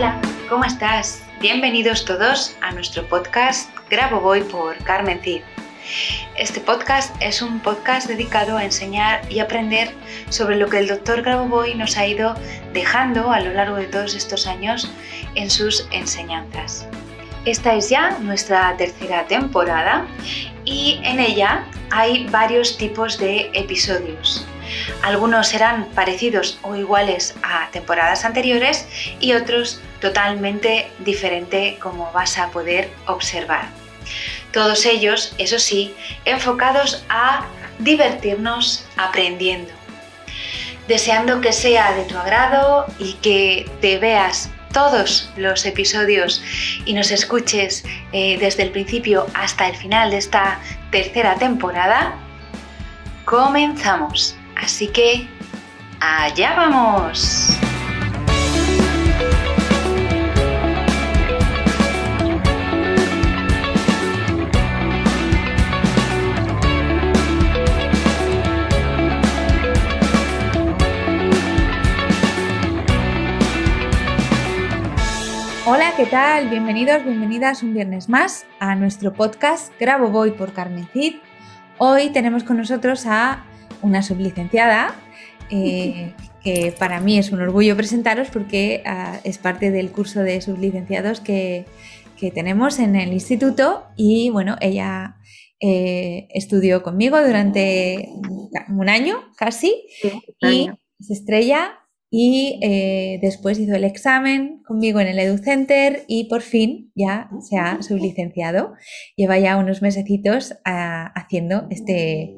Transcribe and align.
Hola, 0.00 0.18
¿cómo 0.48 0.64
estás? 0.64 1.22
Bienvenidos 1.42 2.06
todos 2.06 2.56
a 2.62 2.72
nuestro 2.72 3.06
podcast 3.06 3.68
Grabo 3.90 4.18
Voy 4.18 4.40
por 4.40 4.82
Carmen 4.82 5.20
Cid. 5.20 5.42
Este 6.38 6.58
podcast 6.58 7.14
es 7.20 7.42
un 7.42 7.60
podcast 7.60 8.08
dedicado 8.08 8.56
a 8.56 8.64
enseñar 8.64 9.30
y 9.30 9.40
aprender 9.40 9.92
sobre 10.30 10.56
lo 10.56 10.70
que 10.70 10.78
el 10.78 10.88
doctor 10.88 11.20
Grabovoi 11.20 11.74
nos 11.74 11.98
ha 11.98 12.06
ido 12.06 12.34
dejando 12.72 13.30
a 13.30 13.40
lo 13.40 13.52
largo 13.52 13.76
de 13.76 13.88
todos 13.88 14.14
estos 14.14 14.46
años 14.46 14.90
en 15.34 15.50
sus 15.50 15.86
enseñanzas. 15.90 16.88
Esta 17.44 17.74
es 17.74 17.90
ya 17.90 18.16
nuestra 18.20 18.74
tercera 18.78 19.26
temporada 19.26 20.06
y 20.64 20.98
en 21.04 21.20
ella 21.20 21.66
hay 21.90 22.26
varios 22.28 22.78
tipos 22.78 23.18
de 23.18 23.50
episodios. 23.52 24.46
Algunos 25.02 25.48
serán 25.48 25.86
parecidos 25.94 26.58
o 26.62 26.76
iguales 26.76 27.34
a 27.42 27.68
temporadas 27.70 28.24
anteriores 28.24 28.86
y 29.20 29.32
otros 29.32 29.80
totalmente 30.00 30.90
diferente 31.00 31.78
como 31.80 32.10
vas 32.12 32.38
a 32.38 32.50
poder 32.50 32.90
observar. 33.06 33.68
Todos 34.52 34.84
ellos, 34.86 35.34
eso 35.38 35.58
sí, 35.58 35.94
enfocados 36.24 37.04
a 37.08 37.46
divertirnos 37.78 38.84
aprendiendo. 38.96 39.72
Deseando 40.88 41.40
que 41.40 41.52
sea 41.52 41.92
de 41.92 42.04
tu 42.04 42.18
agrado 42.18 42.86
y 42.98 43.14
que 43.14 43.70
te 43.80 43.98
veas 43.98 44.50
todos 44.72 45.30
los 45.36 45.66
episodios 45.66 46.42
y 46.84 46.94
nos 46.94 47.10
escuches 47.10 47.84
eh, 48.12 48.38
desde 48.38 48.64
el 48.64 48.70
principio 48.70 49.26
hasta 49.34 49.68
el 49.68 49.76
final 49.76 50.10
de 50.10 50.18
esta 50.18 50.60
tercera 50.90 51.36
temporada, 51.36 52.14
comenzamos. 53.24 54.36
Así 54.70 54.86
que, 54.86 55.26
allá 55.98 56.54
vamos. 56.54 57.58
Hola, 75.66 75.94
¿qué 75.96 76.06
tal? 76.06 76.48
Bienvenidos, 76.48 77.04
bienvenidas 77.04 77.64
un 77.64 77.74
viernes 77.74 78.08
más 78.08 78.46
a 78.60 78.76
nuestro 78.76 79.12
podcast 79.12 79.72
Grabo 79.80 80.10
Voy 80.10 80.30
por 80.30 80.52
Carmen 80.52 80.88
Cid. 80.92 81.16
Hoy 81.78 82.10
tenemos 82.10 82.44
con 82.44 82.56
nosotros 82.56 83.04
a 83.06 83.44
una 83.82 84.02
sublicenciada 84.02 84.94
eh, 85.50 86.12
que 86.44 86.72
para 86.78 87.00
mí 87.00 87.18
es 87.18 87.32
un 87.32 87.40
orgullo 87.40 87.76
presentaros 87.76 88.28
porque 88.28 88.82
ah, 88.86 89.20
es 89.24 89.38
parte 89.38 89.70
del 89.70 89.90
curso 89.90 90.20
de 90.20 90.40
sublicenciados 90.40 91.20
que, 91.20 91.66
tenemos 92.34 92.78
en 92.78 92.96
el 92.96 93.14
instituto 93.14 93.86
y 93.96 94.28
bueno, 94.28 94.56
ella 94.60 95.16
eh, 95.58 96.28
estudió 96.34 96.82
conmigo 96.82 97.18
durante 97.18 98.10
un 98.68 98.88
año 98.90 99.22
casi 99.38 99.86
y 100.42 100.68
se 100.98 101.14
estrella 101.14 101.80
y 102.10 102.58
eh, 102.60 103.20
después 103.22 103.58
hizo 103.60 103.74
el 103.76 103.84
examen 103.84 104.62
conmigo 104.66 104.98
en 104.98 105.06
el 105.06 105.18
EduCenter 105.20 106.04
y 106.08 106.24
por 106.24 106.42
fin 106.42 106.90
ya 106.96 107.30
se 107.40 107.56
ha 107.56 107.80
sublicenciado. 107.82 108.74
Lleva 109.16 109.38
ya 109.38 109.56
unos 109.56 109.80
mesecitos 109.80 110.54
ah, 110.64 111.12
haciendo 111.14 111.68
este, 111.70 112.34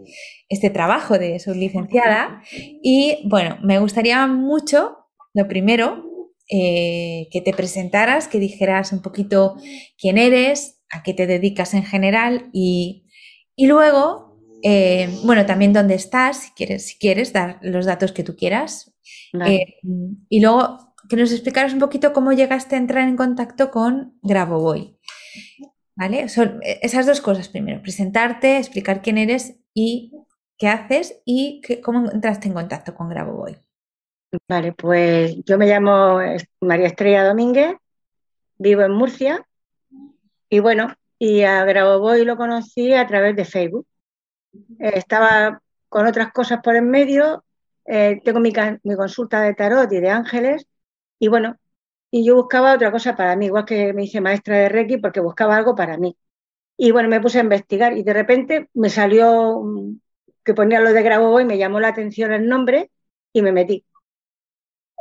este 0.53 0.69
trabajo 0.69 1.19
de 1.19 1.39
sublicenciada 1.39 2.43
y 2.83 3.19
bueno, 3.25 3.59
me 3.63 3.79
gustaría 3.79 4.27
mucho, 4.27 4.99
lo 5.33 5.49
primero, 5.49 6.05
eh, 6.51 7.29
que 7.31 7.41
te 7.41 7.55
presentaras, 7.55 8.29
que 8.29 8.39
dijeras 8.39 8.93
un 8.93 9.01
poquito 9.01 9.57
quién 9.99 10.19
eres, 10.19 10.83
a 10.91 11.03
qué 11.03 11.15
te 11.15 11.27
dedicas 11.27 11.73
en 11.73 11.85
general 11.85 12.51
y, 12.53 13.07
y 13.57 13.67
luego, 13.67 14.39
eh, 14.63 15.09
bueno, 15.25 15.47
también 15.47 15.73
dónde 15.73 15.95
estás, 15.95 16.37
si 16.37 16.51
quieres, 16.51 16.87
si 16.87 16.99
quieres 16.99 17.33
dar 17.33 17.59
los 17.63 17.87
datos 17.87 18.13
que 18.13 18.23
tú 18.23 18.37
quieras, 18.37 18.95
eh, 19.47 19.79
y 20.29 20.41
luego 20.41 20.95
que 21.09 21.17
nos 21.17 21.33
explicaras 21.33 21.73
un 21.73 21.81
poquito 21.81 22.13
cómo 22.13 22.35
llegaste 22.35 22.77
a 22.77 22.79
entrar 22.79 23.09
en 23.09 23.17
contacto 23.17 23.71
con 23.71 24.19
Grabovoi. 24.23 24.99
¿Vale? 25.95 26.29
Son 26.29 26.61
esas 26.63 27.07
dos 27.07 27.21
cosas 27.23 27.49
primero, 27.49 27.81
presentarte, 27.81 28.59
explicar 28.59 29.01
quién 29.01 29.17
eres 29.17 29.57
y 29.75 30.13
qué 30.63 30.69
haces 30.69 31.21
y 31.25 31.61
cómo 31.83 32.09
entraste 32.09 32.47
en 32.47 32.55
contacto 32.55 32.95
con 32.95 33.09
Grabovoi. 33.09 33.59
Vale, 34.49 34.73
pues 34.73 35.35
yo 35.45 35.59
me 35.59 35.67
llamo 35.67 36.21
María 36.61 36.87
Estrella 36.87 37.25
Domínguez, 37.25 37.75
vivo 38.59 38.83
en 38.83 38.93
Murcia 38.93 39.45
y 40.49 40.61
bueno, 40.61 40.95
y 41.19 41.43
a 41.43 41.65
Grabovoi 41.65 42.25
lo 42.25 42.37
conocí 42.37 42.95
a 42.95 43.05
través 43.09 43.35
de 43.35 43.45
Facebook. 43.45 43.89
Estaba 44.79 45.61
con 45.89 46.07
otras 46.07 46.31
cosas 46.31 46.61
por 46.63 46.77
en 46.77 46.89
medio 46.89 47.43
eh, 47.85 48.21
tengo 48.25 48.39
mi, 48.39 48.53
consulta 48.53 49.41
de 49.41 49.55
tarot 49.55 49.93
y 49.93 49.99
de 49.99 50.11
ángeles, 50.11 50.65
y 51.19 51.27
bueno, 51.27 51.57
y 52.09 52.25
yo 52.25 52.37
buscaba 52.37 52.75
otra 52.75 52.93
cosa 52.93 53.17
para 53.17 53.35
mí, 53.35 53.47
igual 53.47 53.65
que 53.65 53.93
me 53.93 54.05
hice 54.05 54.21
maestra 54.21 54.59
de 54.59 54.69
Reiki, 54.69 54.99
porque 54.99 55.19
buscaba 55.19 55.57
algo 55.57 55.75
para 55.75 55.99
mí. 55.99 56.17
Y 56.77 56.93
bueno, 56.93 57.09
me 57.09 57.21
puse 57.21 57.39
a 57.39 57.43
investigar 57.43 57.97
y 57.99 58.05
de 58.05 58.13
repente 58.13 58.71
me 58.75 58.91
salió 58.91 59.61
que 60.45 60.55
ponía 60.55 60.81
lo 60.81 60.93
de 60.93 61.03
Grabo 61.03 61.41
y 61.41 61.45
me 61.45 61.59
llamó 61.59 61.81
la 61.81 61.89
atención 61.89 62.33
el 62.33 62.49
nombre 62.49 62.91
y 63.33 63.43
me 63.43 63.53
metí. 63.53 63.85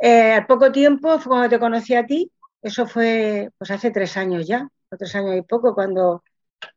Eh, 0.00 0.32
al 0.32 0.46
poco 0.46 0.72
tiempo 0.72 1.18
fue 1.18 1.30
cuando 1.30 1.48
te 1.48 1.58
conocí 1.60 1.94
a 1.94 2.06
ti, 2.06 2.32
eso 2.60 2.86
fue 2.86 3.50
pues 3.58 3.70
hace 3.70 3.90
tres 3.90 4.16
años 4.16 4.46
ya, 4.46 4.68
tres 4.90 5.14
años 5.14 5.36
y 5.36 5.42
poco, 5.42 5.74
cuando, 5.74 6.24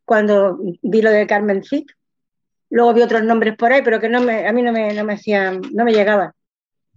cuando 0.06 0.59
vi 0.81 1.02
lo 1.02 1.12
de 1.12 1.28
Carmen 1.28 1.64
Zick, 1.64 1.96
Luego 2.70 2.94
vi 2.94 3.02
otros 3.02 3.24
nombres 3.24 3.56
por 3.56 3.72
ahí, 3.72 3.81
pero 3.84 4.00
que 4.00 4.09
no 4.09 4.22
me, 4.22 4.48
a 4.48 4.52
mí 4.52 4.62
no 4.62 4.72
me, 4.72 4.94
no 4.94 5.03
me 5.03 5.14
hacían, 5.14 5.62
no 5.72 5.86
me 5.86 5.94
llegaban. 5.94 6.32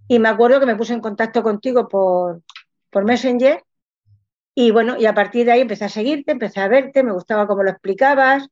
Y 0.09 0.19
me 0.19 0.29
acuerdo 0.29 0.61
que 0.61 0.67
me 0.67 0.77
puse 0.77 0.95
en 0.95 1.01
contacto 1.01 1.43
contigo 1.43 1.89
por, 1.89 2.43
por 2.91 3.05
Messenger 3.05 3.63
y 4.55 4.71
bueno, 4.73 4.97
y 4.99 5.07
a 5.07 5.15
partir 5.15 5.47
de 5.47 5.53
ahí 5.53 5.61
empecé 5.61 5.85
a 5.85 5.89
seguirte, 5.89 6.33
empecé 6.33 6.61
a 6.61 6.69
verte, 6.69 7.03
me 7.03 7.13
gustaba 7.13 7.47
cómo 7.47 7.63
lo 7.63 7.71
explicabas 7.71 8.49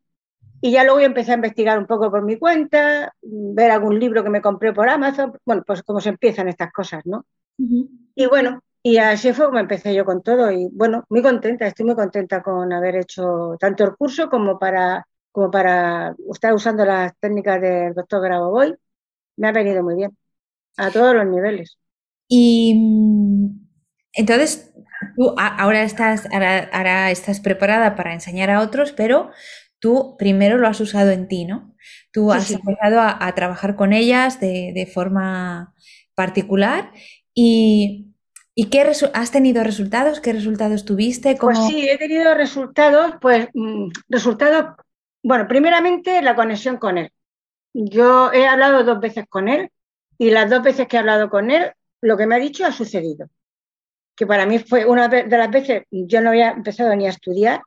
y 0.60 0.70
ya 0.70 0.84
luego 0.84 1.00
empecé 1.00 1.32
a 1.32 1.36
investigar 1.36 1.78
un 1.78 1.86
poco 1.86 2.10
por 2.10 2.22
mi 2.22 2.38
cuenta, 2.38 3.14
ver 3.22 3.70
algún 3.70 3.98
libro 3.98 4.24
que 4.24 4.30
me 4.30 4.42
compré 4.42 4.72
por 4.72 4.88
Amazon, 4.88 5.32
bueno, 5.44 5.62
pues 5.66 5.82
cómo 5.82 6.00
se 6.00 6.10
empiezan 6.10 6.48
estas 6.48 6.72
cosas, 6.72 7.04
¿no? 7.04 7.24
Y 8.14 8.26
bueno, 8.26 8.60
y 8.82 8.98
así 8.98 9.32
fue 9.32 9.46
como 9.46 9.58
empecé 9.58 9.94
yo 9.94 10.04
con 10.04 10.22
todo 10.22 10.50
y 10.50 10.68
bueno, 10.72 11.04
muy 11.08 11.22
contenta, 11.22 11.66
estoy 11.66 11.86
muy 11.86 11.94
contenta 11.94 12.42
con 12.42 12.72
haber 12.72 12.96
hecho 12.96 13.56
tanto 13.58 13.84
el 13.84 13.96
curso 13.96 14.28
como 14.28 14.58
para 14.58 15.06
como 15.36 15.50
para 15.50 16.14
estar 16.32 16.54
usando 16.54 16.86
las 16.86 17.12
técnicas 17.20 17.60
del 17.60 17.92
doctor 17.92 18.22
Grabovoi, 18.22 18.74
me 19.36 19.48
ha 19.48 19.52
venido 19.52 19.82
muy 19.82 19.94
bien, 19.94 20.16
a 20.78 20.90
todos 20.90 21.14
los 21.14 21.26
niveles. 21.26 21.76
Y 22.26 22.74
mm, 22.74 23.66
entonces, 24.14 24.72
tú 25.14 25.34
ahora 25.36 25.82
estás, 25.82 26.26
ahora, 26.32 27.10
estás 27.10 27.40
preparada 27.40 27.96
para 27.96 28.14
enseñar 28.14 28.48
a 28.48 28.62
otros, 28.62 28.92
pero 28.92 29.30
tú 29.78 30.16
primero 30.18 30.58
lo 30.58 30.68
has 30.68 30.80
usado 30.80 31.10
en 31.10 31.28
ti, 31.28 31.44
¿no? 31.44 31.74
Tú 32.12 32.32
has 32.32 32.50
empezado 32.50 33.00
a, 33.00 33.32
trabajar 33.34 33.76
con 33.76 33.92
ellas 33.92 34.40
de, 34.40 34.90
forma 34.92 35.74
particular 36.14 36.92
y, 37.34 38.12
¿Y 38.58 38.70
qué 38.70 38.90
has 39.12 39.30
tenido 39.30 39.62
resultados? 39.62 40.20
¿Qué 40.20 40.32
resultados 40.32 40.86
tuviste? 40.86 41.36
Pues 41.38 41.58
sí, 41.66 41.86
he 41.86 41.98
tenido 41.98 42.34
resultados, 42.34 43.16
pues 43.20 43.48
mm, 43.52 43.90
resultados 44.08 44.76
bueno, 45.26 45.48
primeramente 45.48 46.22
la 46.22 46.36
conexión 46.36 46.76
con 46.76 46.98
él. 46.98 47.10
Yo 47.74 48.32
he 48.32 48.46
hablado 48.46 48.84
dos 48.84 49.00
veces 49.00 49.24
con 49.28 49.48
él 49.48 49.70
y 50.18 50.30
las 50.30 50.48
dos 50.48 50.62
veces 50.62 50.86
que 50.86 50.94
he 50.94 51.00
hablado 51.00 51.28
con 51.30 51.50
él, 51.50 51.72
lo 52.00 52.16
que 52.16 52.28
me 52.28 52.36
ha 52.36 52.38
dicho 52.38 52.64
ha 52.64 52.70
sucedido. 52.70 53.26
Que 54.14 54.24
para 54.24 54.46
mí 54.46 54.60
fue 54.60 54.84
una 54.84 55.08
de 55.08 55.26
las 55.26 55.50
veces, 55.50 55.82
yo 55.90 56.20
no 56.20 56.28
había 56.28 56.50
empezado 56.50 56.94
ni 56.94 57.08
a 57.08 57.10
estudiar 57.10 57.60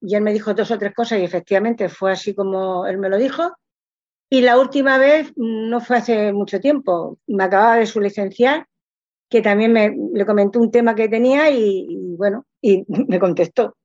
y 0.00 0.14
él 0.14 0.22
me 0.22 0.32
dijo 0.32 0.54
dos 0.54 0.70
o 0.70 0.78
tres 0.78 0.94
cosas 0.94 1.18
y 1.18 1.24
efectivamente 1.24 1.88
fue 1.88 2.12
así 2.12 2.34
como 2.34 2.86
él 2.86 2.98
me 2.98 3.08
lo 3.08 3.16
dijo. 3.16 3.56
Y 4.28 4.40
la 4.40 4.58
última 4.58 4.98
vez 4.98 5.32
no 5.36 5.80
fue 5.80 5.98
hace 5.98 6.32
mucho 6.32 6.60
tiempo, 6.60 7.18
me 7.26 7.44
acababa 7.44 7.76
de 7.76 7.86
su 7.86 8.00
licenciar, 8.00 8.66
que 9.28 9.40
también 9.40 9.72
me, 9.72 9.94
le 10.12 10.26
comentó 10.26 10.60
un 10.60 10.70
tema 10.70 10.94
que 10.94 11.08
tenía 11.08 11.50
y, 11.50 11.86
y 11.88 12.16
bueno, 12.16 12.44
y 12.60 12.84
me 13.08 13.18
contestó. 13.18 13.76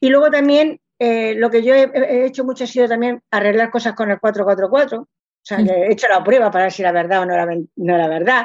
Y 0.00 0.08
luego 0.08 0.30
también 0.30 0.80
eh, 0.98 1.34
lo 1.34 1.50
que 1.50 1.62
yo 1.62 1.74
he, 1.74 2.26
hecho 2.26 2.44
mucho 2.44 2.64
ha 2.64 2.66
sido 2.66 2.88
también 2.88 3.22
arreglar 3.30 3.70
cosas 3.70 3.94
con 3.94 4.10
el 4.10 4.20
444. 4.20 5.00
O 5.00 5.08
sea, 5.42 5.58
he 5.58 5.92
hecho 5.92 6.08
la 6.08 6.24
prueba 6.24 6.50
para 6.50 6.64
ver 6.64 6.72
si 6.72 6.82
era 6.82 6.92
verdad 6.92 7.22
o 7.22 7.26
no 7.26 7.34
era, 7.34 7.46
no 7.46 7.94
era 7.94 8.08
verdad. 8.08 8.44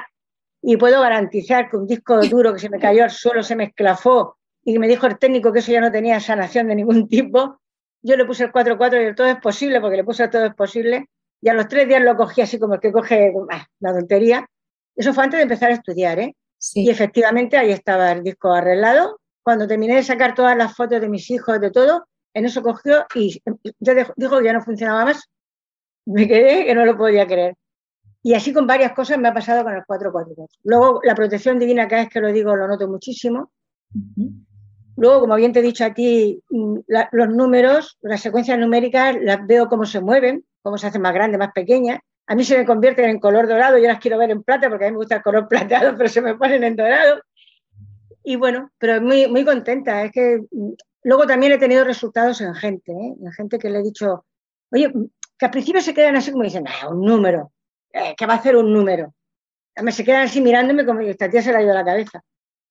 Y 0.61 0.75
puedo 0.75 1.01
garantizar 1.01 1.69
que 1.69 1.77
un 1.77 1.87
disco 1.87 2.19
duro 2.27 2.53
que 2.53 2.59
se 2.59 2.69
me 2.69 2.79
cayó 2.79 3.03
al 3.03 3.11
suelo 3.11 3.43
se 3.43 3.55
me 3.55 3.65
esclafó 3.65 4.38
y 4.63 4.77
me 4.77 4.87
dijo 4.87 5.07
el 5.07 5.17
técnico 5.17 5.51
que 5.51 5.59
eso 5.59 5.71
ya 5.71 5.81
no 5.81 5.91
tenía 5.91 6.19
sanación 6.19 6.67
de 6.67 6.75
ningún 6.75 7.07
tipo. 7.07 7.59
Yo 8.01 8.15
le 8.15 8.25
puse 8.25 8.45
el 8.45 8.51
4-4 8.51 9.01
y 9.01 9.05
el 9.05 9.15
todo 9.15 9.27
es 9.27 9.39
posible, 9.39 9.81
porque 9.81 9.97
le 9.97 10.03
puse 10.03 10.23
el 10.23 10.29
todo 10.29 10.45
es 10.45 10.55
posible. 10.55 11.09
Y 11.41 11.49
a 11.49 11.53
los 11.53 11.67
tres 11.67 11.87
días 11.87 12.01
lo 12.01 12.15
cogí 12.15 12.41
así 12.41 12.59
como 12.59 12.75
el 12.75 12.79
que 12.79 12.91
coge 12.91 13.33
ah, 13.51 13.65
la 13.79 13.93
tontería. 13.93 14.45
Eso 14.95 15.13
fue 15.13 15.23
antes 15.23 15.37
de 15.37 15.43
empezar 15.43 15.71
a 15.71 15.75
estudiar, 15.75 16.19
¿eh? 16.19 16.35
Y 16.73 16.89
efectivamente 16.89 17.57
ahí 17.57 17.71
estaba 17.71 18.11
el 18.11 18.23
disco 18.23 18.51
arreglado. 18.51 19.19
Cuando 19.41 19.67
terminé 19.67 19.95
de 19.95 20.03
sacar 20.03 20.35
todas 20.35 20.57
las 20.57 20.75
fotos 20.75 20.99
de 20.99 21.07
mis 21.07 21.29
hijos, 21.31 21.61
de 21.61 21.71
todo, 21.71 22.05
en 22.33 22.45
eso 22.45 22.61
cogió 22.61 23.05
y 23.15 23.41
yo 23.79 23.93
dijo 24.15 24.39
que 24.39 24.45
ya 24.45 24.53
no 24.53 24.61
funcionaba 24.61 25.05
más. 25.05 25.29
Me 26.05 26.27
quedé 26.27 26.65
que 26.65 26.75
no 26.75 26.85
lo 26.85 26.97
podía 26.97 27.25
creer. 27.25 27.55
Y 28.21 28.33
así 28.33 28.51
con 28.51 28.67
varias 28.67 28.91
cosas 28.91 29.17
me 29.17 29.29
ha 29.29 29.33
pasado 29.33 29.63
con 29.63 29.73
el 29.73 29.85
444. 29.85 30.59
Luego, 30.63 30.99
la 31.03 31.15
protección 31.15 31.57
divina, 31.57 31.87
cada 31.87 32.03
vez 32.03 32.11
que 32.11 32.19
lo 32.19 32.31
digo, 32.33 32.55
lo 32.55 32.67
noto 32.67 32.87
muchísimo. 32.87 33.51
Luego, 34.99 35.21
como 35.21 35.35
bien 35.35 35.53
te 35.53 35.59
he 35.59 35.63
dicho 35.63 35.85
a 35.85 35.93
ti, 35.93 36.43
mm, 36.49 36.79
los 37.11 37.29
números, 37.29 37.97
las 38.01 38.21
secuencias 38.21 38.59
numéricas, 38.59 39.15
las 39.21 39.47
veo 39.47 39.69
cómo 39.69 39.85
se 39.85 40.01
mueven, 40.01 40.43
cómo 40.61 40.77
se 40.77 40.87
hacen 40.87 41.01
más 41.01 41.13
grandes, 41.13 41.39
más 41.39 41.53
pequeñas. 41.53 41.99
A 42.27 42.35
mí 42.35 42.43
se 42.43 42.57
me 42.57 42.65
convierten 42.65 43.09
en 43.09 43.19
color 43.19 43.47
dorado, 43.47 43.77
yo 43.77 43.87
las 43.87 43.99
quiero 43.99 44.17
ver 44.17 44.29
en 44.29 44.43
plata 44.43 44.67
porque 44.67 44.85
a 44.85 44.87
mí 44.89 44.91
me 44.91 44.97
gusta 44.97 45.15
el 45.15 45.21
color 45.21 45.47
plateado, 45.49 45.95
pero 45.95 46.09
se 46.09 46.21
me 46.21 46.35
ponen 46.35 46.65
en 46.65 46.75
dorado. 46.75 47.21
Y 48.25 48.35
bueno, 48.35 48.71
pero 48.77 49.01
muy, 49.01 49.27
muy 49.27 49.45
contenta. 49.45 50.03
Es 50.03 50.11
que 50.11 50.41
mm, 50.51 50.71
luego 51.03 51.25
también 51.25 51.53
he 51.53 51.57
tenido 51.57 51.85
resultados 51.85 52.41
en 52.41 52.53
gente, 52.53 52.91
¿eh? 52.91 53.15
en 53.23 53.31
gente 53.31 53.57
que 53.57 53.69
le 53.69 53.79
he 53.79 53.83
dicho, 53.83 54.25
oye, 54.69 54.91
que 55.37 55.45
al 55.45 55.51
principio 55.51 55.81
se 55.81 55.93
quedan 55.93 56.17
así 56.17 56.31
como 56.31 56.43
dicen, 56.43 56.65
ah, 56.67 56.89
un 56.89 57.05
número, 57.05 57.53
eh, 57.93 58.15
¿qué 58.17 58.25
va 58.25 58.33
a 58.33 58.37
hacer 58.37 58.57
un 58.57 58.73
número? 58.73 59.13
Me 59.81 59.93
se 59.93 60.03
quedan 60.03 60.23
así 60.23 60.41
mirándome 60.41 60.85
como 60.85 60.99
que 60.99 61.11
esta 61.11 61.29
tía 61.29 61.41
se 61.41 61.53
le 61.53 61.59
ha 61.59 61.61
ido 61.61 61.73
la 61.73 61.85
cabeza. 61.85 62.21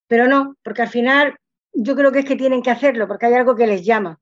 Pero 0.06 0.28
no, 0.28 0.56
porque 0.62 0.82
al 0.82 0.88
final 0.88 1.34
yo 1.73 1.94
creo 1.97 2.12
que 2.12 2.20
es 2.20 2.25
que 2.25 2.37
tienen 2.37 2.62
que 2.62 2.70
hacerlo, 2.70 3.06
porque 3.06 3.26
hay 3.26 3.35
algo 3.35 3.55
que 3.55 3.67
les 3.67 3.85
llama. 3.85 4.19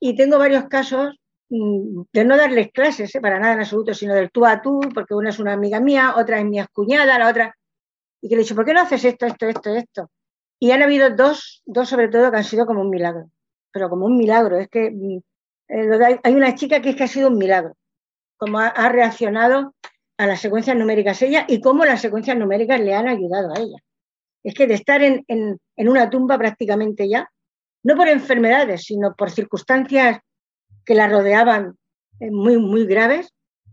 Y 0.00 0.16
tengo 0.16 0.38
varios 0.38 0.64
casos 0.68 1.18
mm, 1.48 2.02
de 2.12 2.24
no 2.24 2.36
darles 2.36 2.70
clases, 2.72 3.14
¿eh? 3.14 3.20
para 3.20 3.38
nada 3.38 3.54
en 3.54 3.60
absoluto, 3.60 3.94
sino 3.94 4.14
del 4.14 4.30
tú 4.30 4.46
a 4.46 4.62
tú, 4.62 4.80
porque 4.94 5.14
una 5.14 5.30
es 5.30 5.38
una 5.38 5.52
amiga 5.52 5.80
mía, 5.80 6.14
otra 6.16 6.38
es 6.38 6.44
mi 6.44 6.60
cuñada, 6.72 7.18
la 7.18 7.28
otra, 7.28 7.56
y 8.20 8.28
que 8.28 8.36
le 8.36 8.42
he 8.42 8.44
dicho, 8.44 8.54
¿por 8.54 8.64
qué 8.64 8.74
no 8.74 8.80
haces 8.80 9.04
esto, 9.04 9.26
esto, 9.26 9.46
esto, 9.46 9.74
esto? 9.74 10.10
Y 10.60 10.72
han 10.72 10.82
habido 10.82 11.10
dos, 11.10 11.62
dos 11.66 11.88
sobre 11.88 12.08
todo, 12.08 12.30
que 12.30 12.38
han 12.38 12.44
sido 12.44 12.66
como 12.66 12.80
un 12.82 12.90
milagro, 12.90 13.30
pero 13.72 13.88
como 13.88 14.06
un 14.06 14.16
milagro. 14.16 14.58
Es 14.58 14.68
que 14.68 14.90
mm, 14.90 15.18
eh, 15.68 16.20
hay 16.22 16.34
una 16.34 16.54
chica 16.54 16.80
que 16.80 16.90
es 16.90 16.96
que 16.96 17.04
ha 17.04 17.08
sido 17.08 17.28
un 17.28 17.38
milagro, 17.38 17.76
como 18.36 18.58
ha 18.58 18.88
reaccionado 18.88 19.74
a 20.18 20.26
las 20.26 20.40
secuencias 20.40 20.76
numéricas 20.76 21.22
ella 21.22 21.46
y 21.48 21.60
cómo 21.60 21.84
las 21.84 22.00
secuencias 22.00 22.36
numéricas 22.36 22.80
le 22.80 22.94
han 22.94 23.08
ayudado 23.08 23.52
a 23.54 23.60
ella. 23.60 23.78
Es 24.48 24.54
que 24.54 24.66
de 24.66 24.72
estar 24.72 25.02
en, 25.02 25.26
una 25.76 26.08
tumba 26.08 26.38
prácticamente 26.38 27.06
ya, 27.06 27.30
no 27.82 27.96
por 27.96 28.08
enfermedades, 28.08 28.82
sino 28.82 29.14
por 29.14 29.30
circunstancias 29.30 30.20
que 30.86 30.94
la 30.94 31.06
rodeaban 31.06 31.76
eh, 32.18 32.30
muy, 32.30 32.56
muy 32.56 32.86
graves, 32.86 33.28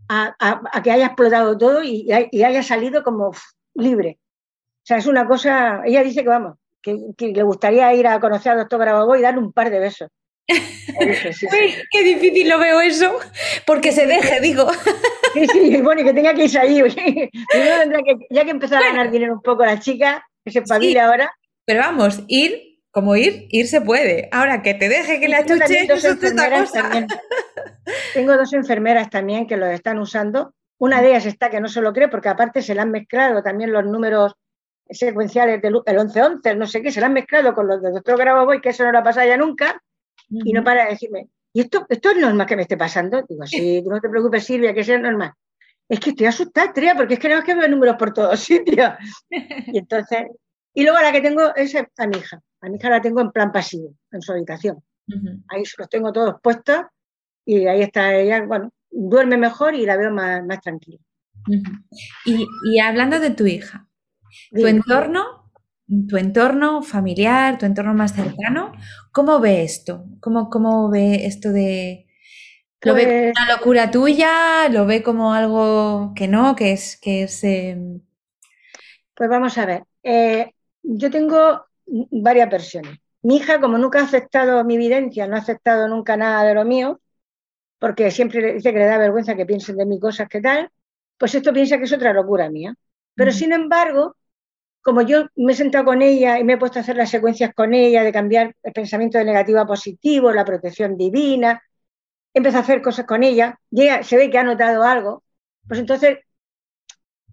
a, 0.06 0.36
que 0.84 0.90
haya 0.90 1.06
explotado 1.06 1.56
todo 1.56 1.82
y, 1.82 2.12
haya 2.12 2.62
salido 2.62 3.02
como 3.02 3.32
libre. 3.74 4.18
O 4.20 4.82
sea, 4.86 4.98
es 4.98 5.06
una 5.06 5.26
cosa, 5.26 5.80
ella 5.86 6.04
dice 6.04 6.22
que 6.22 6.28
vamos, 6.28 6.58
que, 6.82 6.98
le 7.18 7.42
gustaría 7.42 7.94
ir 7.94 8.06
a 8.06 8.20
conocer 8.20 8.52
al 8.52 8.58
doctor 8.58 8.80
Grabagó 8.80 9.16
y 9.16 9.22
darle 9.22 9.40
un 9.40 9.54
par 9.54 9.70
de 9.70 9.78
besos. 9.78 10.10
qué 10.46 12.04
difícil 12.04 12.50
lo 12.50 12.58
veo 12.58 12.82
eso, 12.82 13.18
porque 13.66 13.92
se 13.92 14.06
deje, 14.06 14.42
digo. 14.42 14.70
Sí, 15.32 15.46
sí, 15.46 15.80
bueno, 15.80 16.02
y 16.02 16.04
que 16.04 16.12
tenga 16.12 16.34
que 16.34 16.44
irse 16.44 16.58
ahí. 16.58 16.82
ya 18.30 18.44
que 18.44 18.50
empezó 18.50 18.76
a 18.76 18.82
ganar 18.82 19.10
dinero 19.10 19.32
un 19.32 19.40
poco 19.40 19.64
la 19.64 19.80
chica, 19.80 20.22
que 20.46 20.52
se 20.52 20.60
espabile 20.60 21.00
ahora. 21.00 21.32
Pero 21.64 21.80
vamos, 21.80 22.22
ir, 22.28 22.78
como 22.92 23.16
ir, 23.16 23.48
ir 23.50 23.66
se 23.66 23.80
puede. 23.80 24.28
Ahora 24.30 24.62
que 24.62 24.74
te 24.74 24.88
deje 24.88 25.18
que 25.18 25.28
la 25.28 25.44
chuche, 25.44 25.92
eso 25.92 26.08
es 26.12 26.32
otra 26.32 26.60
cosa. 26.60 26.88
Tengo 28.14 28.36
dos 28.36 28.52
enfermeras 28.52 29.10
también 29.10 29.48
que 29.48 29.56
lo 29.56 29.66
están 29.66 29.98
usando. 29.98 30.54
Una 30.78 31.02
de 31.02 31.08
ellas 31.08 31.26
está 31.26 31.50
que 31.50 31.60
no 31.60 31.68
se 31.68 31.80
lo 31.80 31.92
cree, 31.92 32.08
porque 32.08 32.28
aparte 32.28 32.62
se 32.62 32.76
le 32.76 32.80
han 32.80 32.92
mezclado 32.92 33.42
también 33.42 33.72
los 33.72 33.84
números 33.84 34.34
secuenciales 34.88 35.60
del 35.60 35.72
1111, 35.72 36.54
no 36.54 36.66
sé 36.66 36.80
qué, 36.80 36.92
se 36.92 37.00
le 37.00 37.06
han 37.06 37.12
mezclado 37.12 37.52
con 37.54 37.66
los 37.66 37.82
del 37.82 37.92
doctor 37.92 38.16
Grabo 38.16 38.48
que 38.60 38.68
eso 38.68 38.84
no 38.84 38.92
lo 38.92 38.98
ha 38.98 39.02
pasado 39.02 39.26
ya 39.26 39.36
nunca 39.36 39.82
y 40.28 40.52
no 40.52 40.62
para 40.62 40.84
de 40.84 40.90
decirme, 40.90 41.28
¿y 41.52 41.62
esto, 41.62 41.86
esto 41.88 42.10
es 42.10 42.18
normal 42.18 42.46
que 42.46 42.54
me 42.54 42.62
esté 42.62 42.76
pasando? 42.76 43.20
Digo, 43.28 43.44
sí, 43.46 43.82
no 43.82 44.00
te 44.00 44.08
preocupes, 44.08 44.44
Silvia, 44.44 44.72
que 44.72 44.84
sea 44.84 44.98
normal. 44.98 45.32
Es 45.88 46.00
que 46.00 46.10
estoy 46.10 46.26
asustada, 46.26 46.72
Tria, 46.72 46.94
porque 46.94 47.14
es 47.14 47.20
que 47.20 47.28
no 47.28 47.36
es 47.36 47.44
que 47.44 47.54
veo 47.54 47.68
números 47.68 47.96
por 47.96 48.12
todos 48.12 48.40
sitios. 48.40 48.92
Y 49.30 49.78
entonces, 49.78 50.24
y 50.74 50.82
luego 50.82 51.00
la 51.00 51.12
que 51.12 51.20
tengo 51.20 51.54
es 51.54 51.74
a 51.74 52.06
mi 52.06 52.18
hija. 52.18 52.40
A 52.60 52.68
mi 52.68 52.76
hija 52.76 52.90
la 52.90 53.00
tengo 53.00 53.20
en 53.20 53.30
plan 53.30 53.52
pasivo, 53.52 53.94
en 54.10 54.22
su 54.22 54.32
habitación. 54.32 54.82
Ahí 55.48 55.62
los 55.78 55.88
tengo 55.88 56.12
todos 56.12 56.34
puestos 56.42 56.80
y 57.44 57.66
ahí 57.66 57.82
está 57.82 58.12
ella, 58.16 58.44
bueno, 58.44 58.72
duerme 58.90 59.36
mejor 59.36 59.76
y 59.76 59.86
la 59.86 59.96
veo 59.96 60.10
más, 60.10 60.44
más 60.44 60.60
tranquila. 60.60 60.98
y, 62.24 62.44
y, 62.64 62.80
hablando 62.80 63.20
de 63.20 63.30
tu 63.30 63.46
hija, 63.46 63.86
tu 64.50 64.66
entorno 64.66 65.46
tu 66.08 66.16
entorno 66.16 66.82
familiar, 66.82 67.58
tu 67.58 67.66
entorno 67.66 67.94
más 67.94 68.12
cercano, 68.12 68.72
¿cómo 69.12 69.38
ve 69.40 69.62
esto? 69.62 70.04
¿Cómo, 70.20 70.50
cómo 70.50 70.90
ve 70.90 71.26
esto 71.26 71.52
de... 71.52 72.05
¿Lo 72.82 72.94
ve 72.94 73.04
como 73.04 73.18
una 73.18 73.32
pues 73.32 73.48
locura 73.48 73.90
tuya? 73.90 74.68
¿Lo 74.68 74.86
ve 74.86 75.02
como 75.02 75.32
algo 75.32 76.12
que 76.14 76.28
no, 76.28 76.54
que 76.54 76.72
es... 76.72 76.98
Que 77.00 77.24
es 77.24 77.42
em? 77.44 78.00
Pues 79.14 79.30
vamos 79.30 79.56
a 79.58 79.66
ver. 79.66 79.84
Eh, 80.02 80.52
yo 80.82 81.10
tengo 81.10 81.66
varias 81.86 82.50
versiones. 82.50 82.98
Mi 83.22 83.36
hija, 83.36 83.60
como 83.60 83.78
nunca 83.78 84.00
ha 84.00 84.04
aceptado 84.04 84.62
mi 84.64 84.74
evidencia, 84.76 85.26
no 85.26 85.36
ha 85.36 85.40
aceptado 85.40 85.88
nunca 85.88 86.16
nada 86.16 86.44
de 86.44 86.54
lo 86.54 86.64
mío, 86.64 87.00
porque 87.78 88.10
siempre 88.10 88.54
dice 88.54 88.72
que 88.72 88.78
le 88.78 88.86
da 88.86 88.98
vergüenza 88.98 89.34
que 89.34 89.46
piensen 89.46 89.76
de 89.76 89.86
mí 89.86 89.98
cosas 89.98 90.28
que 90.28 90.40
tal, 90.40 90.70
pues 91.18 91.34
esto 91.34 91.52
piensa 91.52 91.78
que 91.78 91.84
es 91.84 91.92
otra 91.92 92.12
locura 92.12 92.50
mía. 92.50 92.74
Pero 93.14 93.32
sin 93.32 93.52
embargo, 93.52 94.16
como 94.82 95.02
yo 95.02 95.26
me 95.36 95.52
he 95.52 95.56
sentado 95.56 95.86
con 95.86 96.02
ella 96.02 96.38
y 96.38 96.44
me 96.44 96.52
he 96.52 96.58
puesto 96.58 96.78
a 96.78 96.82
hacer 96.82 96.96
las 96.96 97.10
secuencias 97.10 97.52
con 97.54 97.74
ella, 97.74 98.04
de 98.04 98.12
cambiar 98.12 98.54
el 98.62 98.72
pensamiento 98.72 99.18
de 99.18 99.24
negativo 99.24 99.58
a 99.58 99.66
positivo, 99.66 100.30
la 100.32 100.44
protección 100.44 100.96
divina, 100.96 101.62
empecé 102.38 102.56
a 102.58 102.60
hacer 102.60 102.82
cosas 102.82 103.06
con 103.06 103.22
ella, 103.22 103.58
se 104.02 104.16
ve 104.16 104.30
que 104.30 104.38
ha 104.38 104.44
notado 104.44 104.82
algo, 104.82 105.22
pues 105.66 105.80
entonces 105.80 106.18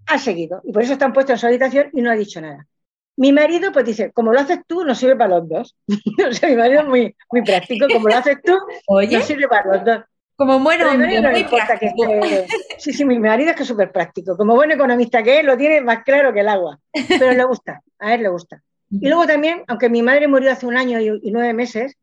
ha 0.07 0.17
seguido. 0.17 0.61
Y 0.63 0.71
por 0.71 0.83
eso 0.83 0.93
están 0.93 1.13
puestos 1.13 1.33
en 1.33 1.39
su 1.39 1.47
habitación 1.47 1.89
y 1.93 2.01
no 2.01 2.11
ha 2.11 2.15
dicho 2.15 2.39
nada. 2.41 2.67
Mi 3.15 3.31
marido, 3.31 3.71
pues 3.71 3.85
dice, 3.85 4.11
como 4.11 4.33
lo 4.33 4.39
haces 4.39 4.59
tú, 4.65 4.83
no 4.83 4.95
sirve 4.95 5.15
para 5.15 5.37
los 5.37 5.47
dos. 5.47 5.75
o 6.29 6.33
sea, 6.33 6.49
mi 6.49 6.55
marido 6.55 6.81
es 6.81 6.87
muy, 6.87 7.15
muy 7.31 7.43
práctico, 7.43 7.87
como 7.91 8.07
lo 8.07 8.15
haces 8.15 8.37
tú, 8.43 8.57
no 8.89 9.21
sirve 9.21 9.47
para 9.47 9.73
los 9.73 9.85
dos. 9.85 10.03
Como 10.35 10.59
bueno, 10.59 10.85
Sí, 12.79 12.91
sí, 12.91 13.05
mi 13.05 13.19
marido 13.19 13.51
es 13.51 13.55
que 13.55 13.63
es 13.63 13.69
súper 13.69 13.91
práctico. 13.91 14.35
Como 14.35 14.55
buen 14.55 14.71
economista 14.71 15.21
que 15.21 15.39
es, 15.39 15.45
lo 15.45 15.55
tiene 15.57 15.81
más 15.81 16.03
claro 16.03 16.33
que 16.33 16.39
el 16.39 16.49
agua. 16.49 16.79
Pero 17.07 17.33
le 17.33 17.43
gusta, 17.43 17.81
a 17.99 18.15
él 18.15 18.23
le 18.23 18.29
gusta. 18.29 18.63
Y 18.89 19.07
luego 19.07 19.27
también, 19.27 19.63
aunque 19.67 19.89
mi 19.89 20.01
madre 20.01 20.27
murió 20.27 20.51
hace 20.51 20.65
un 20.65 20.77
año 20.77 20.99
y, 20.99 21.31
nueve 21.31 21.53
meses, 21.53 21.97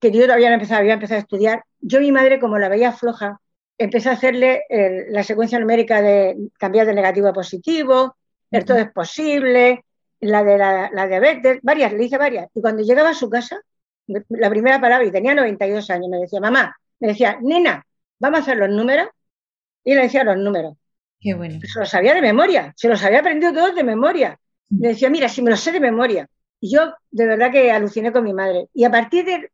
que 0.00 0.10
yo 0.12 0.22
todavía 0.22 0.52
empezado, 0.52 0.80
había 0.80 0.94
empezado 0.94 1.18
a 1.18 1.22
estudiar, 1.22 1.64
yo 1.80 2.00
mi 2.00 2.12
madre, 2.12 2.38
como 2.38 2.58
la 2.58 2.68
veía 2.68 2.92
floja, 2.92 3.40
empecé 3.76 4.08
a 4.08 4.12
hacerle 4.12 4.62
la 5.10 5.22
secuencia 5.22 5.58
numérica 5.58 6.02
de 6.02 6.36
cambiar 6.58 6.86
de 6.86 6.94
negativo 6.94 7.28
a 7.28 7.32
positivo, 7.32 8.16
el 8.50 8.64
todo 8.64 8.78
es 8.78 8.90
posible, 8.90 9.84
la 10.20 10.42
de 10.42 10.58
la, 10.58 10.90
la 10.92 11.06
diabetes, 11.06 11.58
varias, 11.62 11.92
le 11.92 12.04
hice 12.04 12.18
varias. 12.18 12.48
Y 12.54 12.60
cuando 12.60 12.82
llegaba 12.82 13.10
a 13.10 13.14
su 13.14 13.28
casa, 13.28 13.60
la 14.06 14.50
primera 14.50 14.80
palabra, 14.80 15.06
y 15.06 15.12
tenía 15.12 15.34
92 15.34 15.90
años, 15.90 16.08
me 16.08 16.18
decía, 16.18 16.40
mamá, 16.40 16.76
me 17.00 17.08
decía, 17.08 17.38
nena, 17.40 17.86
vamos 18.18 18.40
a 18.40 18.42
hacer 18.42 18.56
los 18.56 18.70
números. 18.70 19.08
Y 19.84 19.94
le 19.94 20.02
decía 20.02 20.24
los 20.24 20.36
números. 20.36 20.74
Qué 21.20 21.34
bueno. 21.34 21.58
Se 21.64 21.78
los 21.78 21.88
sabía 21.88 22.14
de 22.14 22.22
memoria, 22.22 22.72
se 22.76 22.88
los 22.88 23.02
había 23.02 23.20
aprendido 23.20 23.52
todos 23.52 23.74
de 23.74 23.84
memoria. 23.84 24.38
Le 24.70 24.88
decía, 24.88 25.08
mira, 25.10 25.28
si 25.28 25.42
me 25.42 25.50
los 25.50 25.60
sé 25.60 25.72
de 25.72 25.80
memoria. 25.80 26.28
Y 26.60 26.72
yo 26.74 26.92
de 27.10 27.26
verdad 27.26 27.52
que 27.52 27.70
aluciné 27.70 28.12
con 28.12 28.24
mi 28.24 28.32
madre. 28.32 28.68
Y 28.74 28.84
a 28.84 28.90
partir 28.90 29.24
de, 29.24 29.50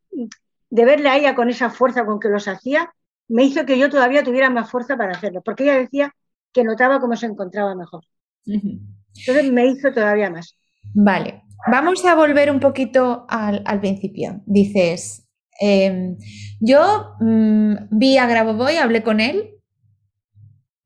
de 0.71 0.85
verle 0.85 1.09
a 1.09 1.17
ella 1.17 1.35
con 1.35 1.51
esa 1.51 1.71
fuerza 1.71 2.05
con 2.07 2.21
que 2.21 2.29
los 2.29 2.49
hacía, 2.49 2.93
me 3.29 3.45
hizo 3.45 3.65
que 3.67 3.79
yo 3.79 3.91
todavía 3.91 4.25
tuviera 4.25 4.51
más 4.51 4.71
fuerza 4.71 4.97
para 4.97 5.13
hacerlo, 5.13 5.43
porque 5.43 5.65
ella 5.65 5.79
decía 5.79 6.15
que 6.53 6.65
notaba 6.65 7.01
cómo 7.01 7.17
se 7.17 7.27
encontraba 7.27 7.75
mejor. 7.75 8.05
Entonces 8.47 9.53
me 9.53 9.67
hizo 9.67 9.93
todavía 9.93 10.31
más. 10.31 10.57
Vale, 10.95 11.43
vamos 11.71 12.05
a 12.05 12.15
volver 12.15 12.51
un 12.51 12.61
poquito 12.61 13.27
al, 13.29 13.63
al 13.65 13.81
principio. 13.81 14.43
Dices, 14.45 15.25
Em, 15.61 16.17
yo 16.61 17.15
mm, 17.21 17.75
vi 17.91 18.19
a 18.19 18.27
Grabovoi, 18.27 18.77
hablé 18.77 19.03
con 19.03 19.21
él 19.21 19.55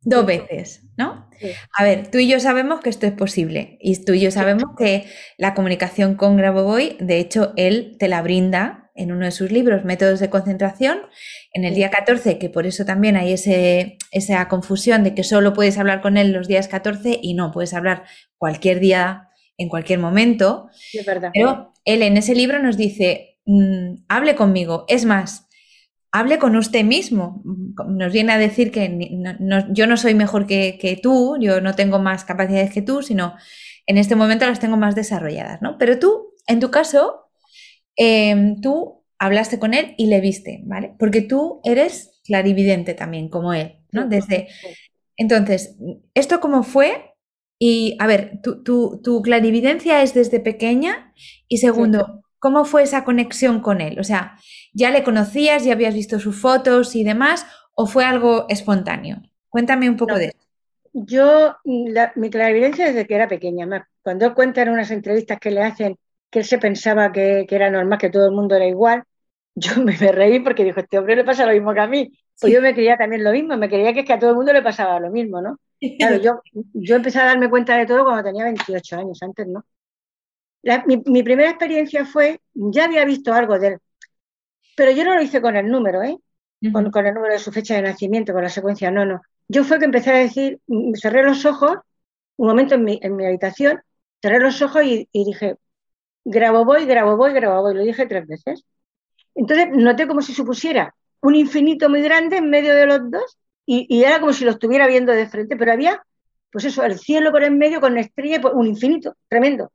dos 0.00 0.26
veces, 0.26 0.86
¿no? 0.96 1.27
A 1.76 1.84
ver, 1.84 2.08
tú 2.10 2.18
y 2.18 2.28
yo 2.28 2.40
sabemos 2.40 2.80
que 2.80 2.90
esto 2.90 3.06
es 3.06 3.12
posible 3.12 3.78
y 3.80 3.96
tú 4.04 4.12
y 4.12 4.20
yo 4.20 4.30
sabemos 4.30 4.64
que 4.76 5.04
la 5.36 5.54
comunicación 5.54 6.14
con 6.14 6.36
Grabovoi, 6.36 6.96
de 7.00 7.18
hecho, 7.18 7.52
él 7.56 7.96
te 7.98 8.08
la 8.08 8.22
brinda 8.22 8.90
en 8.94 9.12
uno 9.12 9.26
de 9.26 9.30
sus 9.30 9.52
libros, 9.52 9.84
Métodos 9.84 10.18
de 10.18 10.28
Concentración, 10.28 10.98
en 11.52 11.64
el 11.64 11.74
día 11.74 11.90
14, 11.90 12.38
que 12.38 12.50
por 12.50 12.66
eso 12.66 12.84
también 12.84 13.16
hay 13.16 13.32
ese, 13.32 13.96
esa 14.10 14.48
confusión 14.48 15.04
de 15.04 15.14
que 15.14 15.22
solo 15.22 15.52
puedes 15.52 15.78
hablar 15.78 16.00
con 16.00 16.16
él 16.16 16.32
los 16.32 16.48
días 16.48 16.66
14 16.66 17.20
y 17.22 17.34
no, 17.34 17.52
puedes 17.52 17.74
hablar 17.74 18.04
cualquier 18.36 18.80
día, 18.80 19.28
en 19.56 19.68
cualquier 19.68 20.00
momento. 20.00 20.68
es 20.92 21.06
verdad. 21.06 21.30
Pero 21.32 21.72
él 21.84 22.02
en 22.02 22.16
ese 22.16 22.34
libro 22.34 22.60
nos 22.60 22.76
dice, 22.76 23.28
Mm, 23.50 24.04
hable 24.08 24.36
conmigo. 24.36 24.84
Es 24.88 25.06
más, 25.06 25.47
hable 26.12 26.38
con 26.38 26.56
usted 26.56 26.84
mismo. 26.84 27.42
Nos 27.86 28.12
viene 28.12 28.32
a 28.32 28.38
decir 28.38 28.70
que 28.70 28.98
yo 29.70 29.86
no 29.86 29.96
soy 29.96 30.14
mejor 30.14 30.46
que, 30.46 31.00
tú, 31.02 31.36
yo 31.40 31.60
no 31.60 31.74
tengo 31.74 31.98
más 31.98 32.24
capacidades 32.24 32.72
que 32.72 32.82
tú, 32.82 33.02
sino 33.02 33.34
en 33.86 33.98
este 33.98 34.16
momento 34.16 34.46
las 34.46 34.60
tengo 34.60 34.76
más 34.76 34.94
desarrolladas, 34.94 35.62
¿no? 35.62 35.78
Pero 35.78 35.98
tú, 35.98 36.34
en 36.46 36.60
tu 36.60 36.70
caso, 36.70 37.30
em, 37.96 38.60
tú 38.60 39.04
hablaste 39.18 39.58
con 39.58 39.74
él 39.74 39.94
y 39.98 40.06
le 40.06 40.20
viste, 40.20 40.62
¿vale? 40.64 40.94
Porque 40.98 41.22
tú 41.22 41.60
eres 41.64 42.20
clarividente 42.24 42.94
también, 42.94 43.28
como 43.28 43.52
él, 43.52 43.78
¿no? 43.92 44.06
Desde... 44.08 44.48
Entonces, 45.16 45.76
¿esto 46.14 46.38
cómo 46.40 46.62
fue? 46.62 47.14
Y, 47.58 47.96
a 47.98 48.06
ver, 48.06 48.40
tu, 48.42 48.62
tu, 48.62 49.22
clarividencia 49.22 50.02
es 50.02 50.14
desde 50.14 50.38
pequeña 50.38 51.12
y 51.48 51.58
segundo, 51.58 52.22
¿cómo 52.38 52.64
fue 52.64 52.84
esa 52.84 53.02
conexión 53.02 53.60
con 53.60 53.80
él? 53.80 53.98
O 53.98 54.04
sea, 54.04 54.38
¿ya 54.72 54.90
le 54.90 55.02
conocías, 55.02 55.64
ya 55.64 55.72
habías 55.72 55.94
visto 55.94 56.18
sus 56.18 56.40
fotos 56.40 56.94
y 56.96 57.04
demás 57.04 57.46
o 57.74 57.86
fue 57.86 58.04
algo 58.04 58.46
espontáneo? 58.48 59.22
Cuéntame 59.48 59.88
un 59.88 59.96
poco 59.96 60.16
de 60.16 60.26
eso. 60.26 60.38
Yo, 60.92 61.56
mi 61.64 62.30
clarividencia 62.30 62.86
desde 62.86 63.06
que 63.06 63.14
era 63.14 63.28
pequeña, 63.28 63.88
cuando 64.02 64.26
él 64.26 64.34
cuenta 64.34 64.62
en 64.62 64.70
unas 64.70 64.90
entrevistas 64.90 65.38
que 65.38 65.50
le 65.50 65.62
hacen 65.62 65.96
que 66.30 66.40
él 66.40 66.44
se 66.44 66.58
pensaba 66.58 67.12
que, 67.12 67.46
que 67.48 67.54
era 67.54 67.70
normal, 67.70 67.98
que 67.98 68.10
todo 68.10 68.26
el 68.26 68.32
mundo 68.32 68.54
era 68.54 68.66
igual, 68.66 69.04
yo 69.54 69.82
me, 69.82 69.92
reí 69.96 70.40
porque 70.40 70.64
dijo, 70.64 70.80
este 70.80 70.98
hombre 70.98 71.16
le 71.16 71.24
pasa 71.24 71.46
lo 71.46 71.52
mismo 71.52 71.74
que 71.74 71.80
a 71.80 71.86
mí. 71.86 72.12
Pues 72.40 72.52
yo 72.52 72.62
me 72.62 72.72
creía 72.72 72.96
también 72.96 73.24
lo 73.24 73.32
mismo, 73.32 73.56
me 73.56 73.68
creía 73.68 73.92
que 73.92 74.00
es 74.00 74.06
que 74.06 74.12
a 74.12 74.18
todo 74.18 74.30
el 74.30 74.36
mundo 74.36 74.52
le 74.52 74.62
pasaba 74.62 75.00
lo 75.00 75.10
mismo, 75.10 75.42
¿no? 75.42 75.58
Claro, 75.98 76.16
yo, 76.18 76.40
yo 76.72 76.94
empecé 76.94 77.18
a 77.18 77.26
darme 77.26 77.50
cuenta 77.50 77.76
de 77.76 77.84
todo 77.84 78.04
cuando 78.04 78.22
tenía 78.22 78.44
28 78.44 78.96
años, 78.96 79.20
antes 79.22 79.46
no. 79.48 79.64
mi, 80.86 81.22
primera 81.24 81.50
experiencia 81.50 82.04
fue, 82.04 82.40
ya 82.54 82.84
había 82.84 83.04
visto 83.04 83.32
algo 83.32 83.58
de 83.58 83.68
él, 83.68 83.78
pero 84.78 84.92
yo 84.92 85.04
no 85.04 85.16
lo 85.16 85.22
hice 85.22 85.42
con 85.42 85.56
el 85.56 85.68
número, 85.68 86.04
¿eh? 86.04 86.16
Con, 86.72 86.92
con, 86.92 87.04
el 87.04 87.14
número 87.14 87.32
de 87.32 87.40
su 87.40 87.50
fecha 87.50 87.74
de 87.74 87.82
nacimiento, 87.82 88.32
con 88.32 88.42
la 88.42 88.48
secuencia, 88.48 88.92
no, 88.92 89.04
no. 89.04 89.20
Yo 89.48 89.64
fue 89.64 89.80
que 89.80 89.86
empecé 89.86 90.10
a 90.10 90.18
decir, 90.18 90.60
mm, 90.68 90.94
cerré 90.94 91.24
los 91.24 91.44
ojos, 91.44 91.78
un 92.36 92.46
momento 92.46 92.76
en 92.76 92.84
mi, 92.84 93.00
en 93.02 93.16
mi 93.16 93.26
habitación, 93.26 93.80
cerré 94.22 94.38
los 94.38 94.62
ojos 94.62 94.84
y, 94.84 95.08
y 95.10 95.24
dije, 95.24 95.56
grabo 96.24 96.64
voy, 96.64 96.86
grabo 96.86 97.16
voy, 97.16 97.32
grabo 97.32 97.62
voy, 97.62 97.74
lo 97.74 97.82
dije 97.82 98.06
tres 98.06 98.28
veces. 98.28 98.64
Entonces 99.34 99.68
noté 99.72 100.06
como 100.06 100.22
si 100.22 100.32
supusiera 100.32 100.94
un 101.22 101.34
infinito 101.34 101.88
muy 101.88 102.00
grande 102.00 102.36
en 102.36 102.48
medio 102.48 102.72
de 102.72 102.86
los 102.86 103.10
dos 103.10 103.36
y, 103.66 104.02
era 104.04 104.20
como 104.20 104.32
si 104.32 104.44
lo 104.44 104.52
estuviera 104.52 104.86
viendo 104.86 105.12
de 105.12 105.28
frente, 105.28 105.56
pero 105.56 105.72
había, 105.72 106.02
pues 106.52 106.64
eso, 106.64 106.84
el 106.84 107.00
cielo 107.00 107.32
por 107.32 107.42
en 107.42 107.58
medio 107.58 107.80
con 107.80 107.98
estrella, 107.98 108.40
pues, 108.40 108.54
un 108.54 108.68
infinito 108.68 109.16
tremendo. 109.28 109.72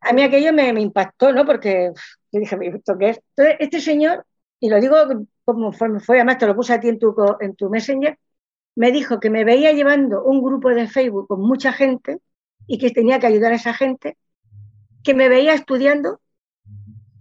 A 0.00 0.12
mí 0.12 0.22
aquello 0.22 0.52
me, 0.52 0.68
impactó, 0.80 1.32
¿no? 1.32 1.44
Porque 1.44 1.92
yo 2.32 2.40
dije, 2.40 2.56
¿esto 2.62 2.96
qué 2.98 3.10
es? 3.10 3.20
Entonces, 3.36 3.56
este 3.60 3.80
señor, 3.80 4.24
y 4.60 4.68
lo 4.68 4.80
digo 4.80 4.96
como 5.44 5.72
fue, 5.72 6.00
fue, 6.00 6.16
además 6.16 6.38
te 6.38 6.46
lo 6.46 6.56
puse 6.56 6.74
a 6.74 6.80
ti 6.80 6.88
en 6.88 6.98
tu, 6.98 7.14
en 7.40 7.54
tu 7.54 7.70
Messenger, 7.70 8.18
me 8.74 8.92
dijo 8.92 9.20
que 9.20 9.30
me 9.30 9.44
veía 9.44 9.72
llevando 9.72 10.22
un 10.24 10.42
grupo 10.42 10.70
de 10.70 10.88
Facebook 10.88 11.28
con 11.28 11.40
mucha 11.40 11.72
gente 11.72 12.18
y 12.66 12.78
que 12.78 12.90
tenía 12.90 13.18
que 13.18 13.26
ayudar 13.26 13.52
a 13.52 13.56
esa 13.56 13.72
gente, 13.72 14.16
que 15.02 15.14
me 15.14 15.28
veía 15.28 15.54
estudiando 15.54 16.20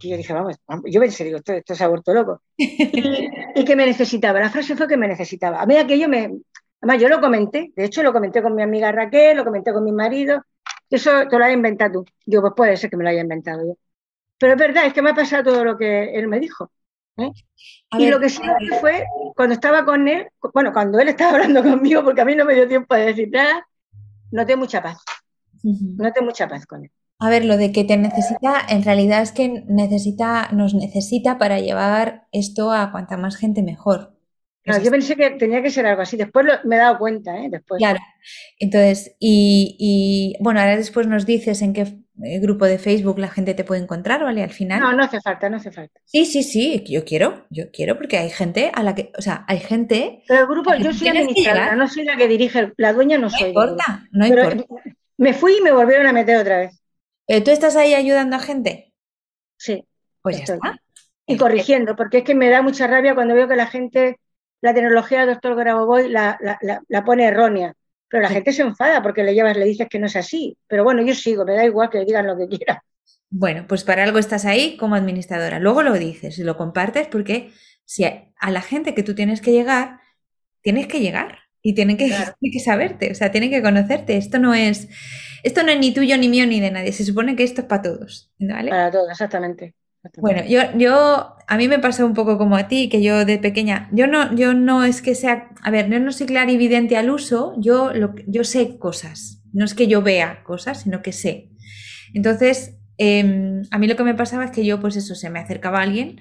y 0.06 0.10
yo 0.10 0.18
dije, 0.18 0.34
vamos, 0.34 0.56
yo 0.86 1.00
pensé, 1.00 1.24
digo, 1.24 1.38
esto, 1.38 1.54
esto 1.54 1.74
se 1.74 1.84
ha 1.84 1.88
vuelto 1.88 2.14
loco. 2.14 2.42
Y, 2.58 3.64
que 3.64 3.76
me 3.76 3.86
necesitaba, 3.86 4.40
la 4.40 4.50
frase 4.50 4.76
fue 4.76 4.88
que 4.88 4.98
me 4.98 5.08
necesitaba. 5.08 5.62
A 5.62 5.66
mí 5.66 5.78
aquello 5.78 6.08
me... 6.10 6.30
Además, 6.82 7.02
yo 7.02 7.10
lo 7.10 7.22
comenté, 7.22 7.72
de 7.76 7.86
hecho 7.86 8.04
lo 8.04 8.14
comenté 8.14 8.44
con 8.44 8.54
mi 8.54 8.62
amiga 8.62 8.92
Raquel, 8.92 9.38
lo 9.38 9.46
comenté 9.46 9.74
con 9.74 9.84
mi 9.84 9.92
marido, 9.92 10.44
eso 10.90 11.12
te 11.30 11.38
lo 11.38 11.46
has 11.46 11.54
inventado 11.54 12.04
tú. 12.04 12.12
Digo, 12.26 12.42
pues 12.42 12.54
puede 12.56 12.78
ser 12.78 12.90
que 12.90 12.98
me 12.98 13.04
lo 13.04 13.10
haya 13.10 13.22
inventado 13.22 13.66
yo. 13.66 13.78
Pero 14.38 14.54
es 14.54 14.60
verdad, 14.60 14.86
es 14.86 14.94
que 14.94 15.02
me 15.02 15.12
ha 15.12 15.16
pasado 15.16 15.44
todo 15.44 15.64
lo 15.64 15.78
que 15.78 16.16
él 16.16 16.28
me 16.28 16.40
dijo. 16.40 16.72
¿eh? 17.18 17.32
Y 17.98 18.10
lo 18.10 18.20
que 18.20 18.30
sí 18.30 18.42
fue, 18.80 19.06
cuando 19.36 19.56
estaba 19.56 19.86
con 19.86 20.08
él, 20.08 20.28
bueno, 20.54 20.74
cuando 20.74 21.00
él 21.00 21.08
estaba 21.08 21.32
hablando 21.38 21.64
conmigo, 21.64 22.04
porque 22.04 22.22
a 22.22 22.26
mí 22.26 22.36
no 22.36 22.46
me 22.46 22.56
dio 22.56 22.68
tiempo 22.68 22.96
de 22.96 23.06
decir 23.06 23.30
nada, 23.32 23.68
noté 24.32 24.56
mucha 24.56 24.82
paz. 24.82 24.98
Noté 25.64 26.22
mucha 26.22 26.48
paz 26.48 26.66
con 26.66 26.84
él. 26.84 26.92
A 27.18 27.30
ver, 27.30 27.46
lo 27.46 27.56
de 27.58 27.72
que 27.72 27.86
te 27.86 27.98
necesita, 27.98 28.62
en 28.68 28.84
realidad 28.84 29.22
es 29.22 29.32
que 29.32 29.64
necesita, 29.68 30.50
nos 30.52 30.74
necesita 30.74 31.38
para 31.38 31.60
llevar 31.60 32.28
esto 32.34 32.74
a 32.74 32.92
cuanta 32.92 33.16
más 33.16 33.38
gente 33.38 33.64
mejor. 33.64 34.15
Claro, 34.66 34.84
yo 34.84 34.90
pensé 34.90 35.16
que 35.16 35.30
tenía 35.32 35.62
que 35.62 35.70
ser 35.70 35.86
algo 35.86 36.02
así. 36.02 36.18
Después 36.18 36.46
me 36.64 36.76
he 36.76 36.80
dado 36.80 36.98
cuenta, 36.98 37.38
¿eh? 37.38 37.50
Después. 37.52 37.78
Claro. 37.78 38.00
Entonces, 38.58 39.16
y, 39.20 40.36
bueno, 40.40 40.60
ahora 40.60 40.76
después 40.76 41.06
nos 41.06 41.28
dices 41.28 41.62
en 41.62 41.74
qué 41.74 41.82
eh, 42.24 42.40
grupo 42.40 42.66
de 42.66 42.80
Facebook 42.80 43.20
la 43.20 43.28
gente 43.28 43.54
te 43.54 43.64
puede 43.64 43.82
encontrar, 43.82 44.24
¿vale? 44.24 44.42
Al 44.42 44.50
final. 44.50 44.80
No, 44.80 44.92
no 44.94 45.04
hace 45.04 45.22
falta, 45.22 45.50
no 45.50 45.58
hace 45.58 45.72
falta. 45.72 46.02
Sí, 46.06 46.26
sí, 46.26 46.42
sí, 46.42 46.84
yo 46.88 47.06
quiero, 47.06 47.46
yo 47.52 47.70
quiero, 47.72 47.96
porque 47.96 48.18
hay 48.18 48.32
gente 48.32 48.72
a 48.74 48.82
la 48.82 48.96
que, 48.96 49.12
o 49.16 49.22
sea, 49.22 49.46
hay 49.48 49.60
gente. 49.60 50.24
Pero 50.28 50.42
el 50.42 50.48
grupo, 50.48 50.74
yo 50.74 50.92
soy 50.94 51.10
administradora, 51.10 51.76
no 51.76 51.88
soy 51.88 52.04
la 52.04 52.18
que 52.18 52.28
dirige, 52.28 52.74
la 52.78 52.94
dueña 52.94 53.20
no, 53.20 53.30
soy. 53.30 53.54
No 53.54 53.64
importa, 53.64 54.08
no 54.12 54.26
importa. 54.26 54.66
Me 55.18 55.34
fui 55.34 55.58
y 55.60 55.62
me 55.62 55.72
volvieron 55.74 56.08
a 56.08 56.12
meter 56.12 56.38
otra 56.38 56.58
vez. 56.58 56.82
Eh, 57.28 57.42
¿Tú 57.42 57.52
estás 57.52 57.76
ahí 57.76 57.94
ayudando 57.94 58.36
a 58.36 58.40
gente? 58.40 58.94
Sí. 59.58 59.86
Pues 60.24 60.38
ya 60.38 60.56
está. 60.56 60.82
Y 61.28 61.38
corrigiendo, 61.38 61.96
porque 61.96 62.20
es 62.20 62.24
que 62.24 62.36
me 62.36 62.50
da 62.50 62.62
mucha 62.62 62.88
rabia 62.88 63.16
cuando 63.16 63.36
veo 63.36 63.48
que 63.48 63.56
la 63.56 63.68
gente, 63.68 64.20
la 64.62 64.74
tecnología 64.74 65.20
del 65.20 65.30
doctor 65.30 65.56
Grabovoi 65.56 66.10
la, 66.10 66.38
la, 66.88 67.06
pone 67.06 67.26
errónea. 67.26 67.74
Pero 68.08 68.24
la 68.24 68.30
gente 68.30 68.54
se 68.54 68.62
enfada 68.62 69.02
porque 69.02 69.24
le 69.24 69.34
llevas, 69.34 69.58
le 69.58 69.66
dices 69.66 69.88
que 69.90 70.00
no 70.00 70.06
es 70.06 70.16
así. 70.16 70.58
Pero 70.68 70.84
bueno, 70.84 71.02
yo 71.02 71.14
sigo, 71.14 71.46
me 71.46 71.56
da 71.56 71.66
igual 71.66 71.90
que 71.90 72.06
digan 72.06 72.28
lo 72.28 72.38
que 72.38 72.48
quieran. 72.48 72.78
Bueno, 73.30 73.66
pues 73.68 73.84
para 73.84 74.04
algo 74.04 74.20
estás 74.20 74.46
ahí 74.46 74.78
como 74.78 74.96
administradora. 74.96 75.60
Luego 75.60 75.84
lo 75.84 75.94
dices 75.94 76.38
y 76.38 76.44
lo 76.44 76.56
compartes 76.56 77.08
porque 77.08 77.52
si 77.84 78.04
a 78.04 78.52
la 78.52 78.62
gente 78.62 78.94
que 78.94 79.04
tú 79.04 79.16
tienes 79.16 79.42
que 79.42 79.52
llegar, 79.52 80.00
tienes 80.62 80.88
que 80.88 81.00
llegar 81.00 81.40
y 81.62 81.74
tienen 81.74 81.98
que, 81.98 82.08
que 82.42 82.60
saberte, 82.60 83.12
o 83.12 83.16
sea, 83.16 83.32
tienen 83.32 83.50
que 83.50 83.62
conocerte. 83.62 84.18
Esto 84.18 84.40
no 84.40 84.54
es, 84.54 84.88
esto 85.44 85.64
no 85.64 85.72
es 85.72 85.80
ni 85.80 85.94
tuyo, 85.94 86.18
ni 86.18 86.30
mío, 86.30 86.46
ni 86.46 86.60
de 86.60 86.72
nadie. 86.72 86.92
Se 86.94 87.04
supone 87.04 87.36
que 87.36 87.44
esto 87.44 87.62
es 87.62 87.68
para 87.68 87.82
todos. 87.82 88.32
¿vale? 88.40 88.70
Para 88.70 88.92
todos, 88.92 89.10
exactamente. 89.10 89.74
Bueno, 90.18 90.44
yo, 90.48 90.62
yo, 90.78 91.36
a 91.48 91.58
mí 91.58 91.68
me 91.68 91.80
pasó 91.80 92.06
un 92.06 92.14
poco 92.14 92.38
como 92.38 92.56
a 92.56 92.68
ti, 92.68 92.90
que 92.90 93.02
yo 93.02 93.26
de 93.26 93.38
pequeña, 93.38 93.90
yo 93.92 94.08
no, 94.08 94.36
yo 94.36 94.54
no 94.54 94.84
es 94.84 95.02
que 95.02 95.16
sea, 95.16 95.50
a 95.62 95.72
ver, 95.72 95.90
yo 95.90 96.00
no 96.00 96.12
soy 96.12 96.28
clarividente 96.28 96.98
al 96.98 97.10
uso, 97.10 97.54
yo, 97.58 97.94
lo, 97.94 98.16
yo 98.28 98.44
sé 98.44 98.78
cosas. 98.78 99.42
No 99.54 99.66
es 99.66 99.74
que 99.74 99.88
yo 99.88 100.02
vea 100.02 100.44
cosas, 100.44 100.82
sino 100.82 101.02
que 101.02 101.14
sé. 101.14 101.50
Entonces, 102.14 102.78
em, 102.98 103.64
a 103.72 103.78
mí 103.78 103.88
lo 103.88 103.96
que 103.96 104.04
me 104.04 104.16
pasaba 104.16 104.46
es 104.46 104.52
que 104.52 104.66
yo, 104.66 104.80
pues 104.80 104.96
eso, 104.96 105.16
se 105.16 105.30
me 105.30 105.40
acercaba 105.40 105.82
alguien 105.82 106.20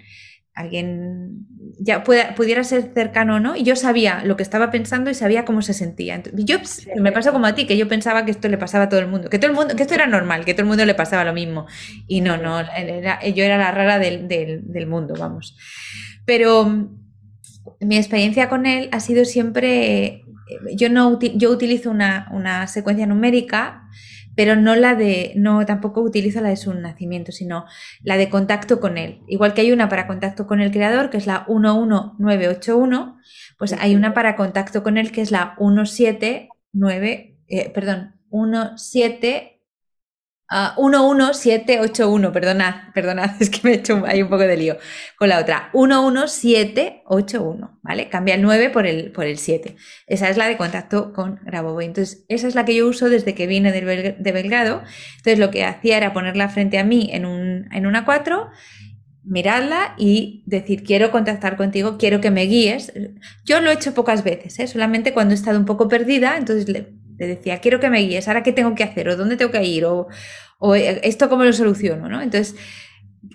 alguien 0.55 1.47
ya 1.79 2.05
pudiera 2.05 2.65
ser 2.65 2.93
cercano 2.95 3.37
o 3.37 3.41
no, 3.41 3.57
y 3.57 3.63
yo 3.63 3.77
sabía 3.77 4.23
lo 4.25 4.37
que 4.37 4.43
estaba 4.43 4.71
pensando 4.71 5.11
y 5.11 5.15
sabía 5.15 5.45
cómo 5.45 5.63
se 5.63 5.75
sentía. 5.75 6.23
yo 6.35 6.59
me 6.97 7.13
pasó 7.13 7.33
como 7.33 7.47
a 7.47 7.55
ti, 7.55 7.67
que 7.67 7.77
yo 7.77 7.89
pensaba 7.89 8.25
que 8.25 8.31
esto 8.31 8.49
le 8.49 8.59
pasaba 8.59 8.85
a 8.85 8.89
todo 8.89 9.01
el 9.01 9.09
mundo, 9.09 9.29
que 9.31 9.39
todo 9.39 9.51
el 9.51 9.57
mundo, 9.57 9.77
que 9.77 9.83
esto 9.83 9.95
era 9.95 10.07
normal, 10.07 10.45
que 10.45 10.55
todo 10.55 10.63
el 10.63 10.69
mundo 10.69 10.85
le 10.85 10.95
pasaba 10.95 11.25
lo 11.25 11.33
mismo. 11.33 11.67
Y 12.07 12.21
no, 12.21 12.37
no, 12.37 12.63
yo 12.63 13.45
era 13.45 13.59
la 13.59 13.71
rara 13.71 13.99
del, 13.99 14.87
mundo, 14.87 15.15
vamos. 15.19 15.57
Pero 16.25 16.65
mm, 16.65 16.89
mi 17.81 17.97
experiencia 17.97 18.49
con 18.49 18.67
él 18.67 18.89
ha 18.93 19.01
sido 19.01 19.25
siempre, 19.25 20.05
eh, 20.05 20.23
yo 20.75 20.89
no 20.91 21.19
yo 21.19 21.51
utilizo 21.51 21.91
una, 21.91 22.29
una 22.33 22.67
secuencia 22.67 23.07
numérica 23.07 23.89
pero 24.37 24.57
no 24.57 24.75
la 24.75 24.95
de, 24.95 25.33
no 25.37 25.65
tampoco 25.67 26.01
utilizo 26.01 26.41
la 26.41 26.49
de 26.49 26.57
su 26.57 26.75
nacimiento, 26.75 27.33
sino 27.33 27.65
la 28.03 28.17
de 28.17 28.29
contacto 28.29 28.81
con 28.81 28.99
él. 28.99 29.21
Igual 29.29 29.55
que 29.55 29.63
hay 29.63 29.73
una 29.73 29.89
para 29.89 30.07
contacto 30.07 30.47
con 30.47 30.61
el 30.61 30.71
creador, 30.71 31.11
que 31.11 31.17
es 31.17 31.27
la 31.27 31.45
11981, 31.49 33.19
pues 33.59 33.73
hay 33.73 33.95
una 33.95 34.15
para 34.15 34.37
contacto 34.37 34.83
con 34.83 34.99
él 34.99 35.13
que 35.13 35.23
es 35.23 35.31
la 35.31 35.55
179, 35.59 37.37
eh, 37.49 37.71
perdón, 37.71 38.15
17 38.31 39.54
11781, 40.51 42.33
perdonad, 42.33 42.93
perdonad, 42.93 43.31
es 43.41 43.51
que 43.51 43.61
me 43.63 43.71
he 43.71 43.75
hecho 43.77 44.03
ahí 44.07 44.23
un 44.23 44.29
poco 44.29 44.43
de 44.43 44.57
lío 44.57 44.77
con 45.19 45.29
la 45.29 45.41
otra. 45.41 45.71
11781, 45.73 47.81
¿vale? 47.83 48.09
Cambia 48.09 48.35
el 48.35 48.43
9 48.43 48.71
por 48.71 48.87
el, 48.87 49.11
por 49.13 49.25
el 49.25 49.39
7. 49.39 49.77
Esa 50.07 50.29
es 50.29 50.37
la 50.37 50.47
de 50.47 50.57
contacto 50.57 51.13
con 51.13 51.41
Grabovoi. 51.45 51.87
Entonces, 51.87 52.25
esa 52.29 52.47
es 52.47 52.55
la 52.55 52.65
que 52.65 52.75
yo 52.75 52.87
uso 52.87 53.09
desde 53.09 53.35
que 53.35 53.47
vine 53.47 53.73
de, 53.73 54.33
Belgrado. 54.33 54.83
Entonces, 55.17 55.39
lo 55.39 55.51
que 55.51 55.65
hacía 55.65 55.97
era 55.97 56.13
ponerla 56.13 56.49
frente 56.49 56.79
a 56.79 56.85
mí 56.85 57.09
en, 57.13 57.25
un, 57.25 57.69
en 57.73 57.87
una 57.87 58.05
4 58.05 58.51
mirarla 59.25 59.95
y 59.97 60.43
decir, 60.47 60.85
quiero 60.85 61.11
contactar 61.11 61.57
contigo, 61.57 61.97
quiero 61.99 62.21
que 62.21 62.31
me 62.31 62.43
guíes. 62.43 62.93
Yo 63.45 63.61
lo 63.61 63.71
he 63.71 63.75
hecho 63.75 63.95
pocas 63.95 64.23
veces, 64.23 64.59
¿eh? 64.59 64.67
solamente 64.67 65.15
cuando 65.15 65.33
he 65.33 65.35
estado 65.35 65.59
un 65.59 65.65
poco 65.65 65.89
perdida, 65.89 66.37
entonces 66.37 66.69
le, 66.69 66.94
le 67.19 67.27
decía, 67.27 67.61
quiero 67.61 67.81
que 67.81 67.91
me 67.91 68.01
guíes, 68.01 68.29
ahora 68.29 68.43
qué 68.43 68.53
tengo 68.53 68.75
que 68.75 68.85
hacer, 68.85 69.09
o 69.09 69.17
dónde 69.17 69.37
tengo 69.37 69.51
que 69.51 69.65
ir, 69.65 69.85
o, 69.85 70.09
eh, 70.75 71.01
esto 71.03 71.29
cómo 71.29 71.45
lo 71.45 71.53
soluciono, 71.53 72.09
¿no? 72.09 72.23
Entonces, 72.23 72.57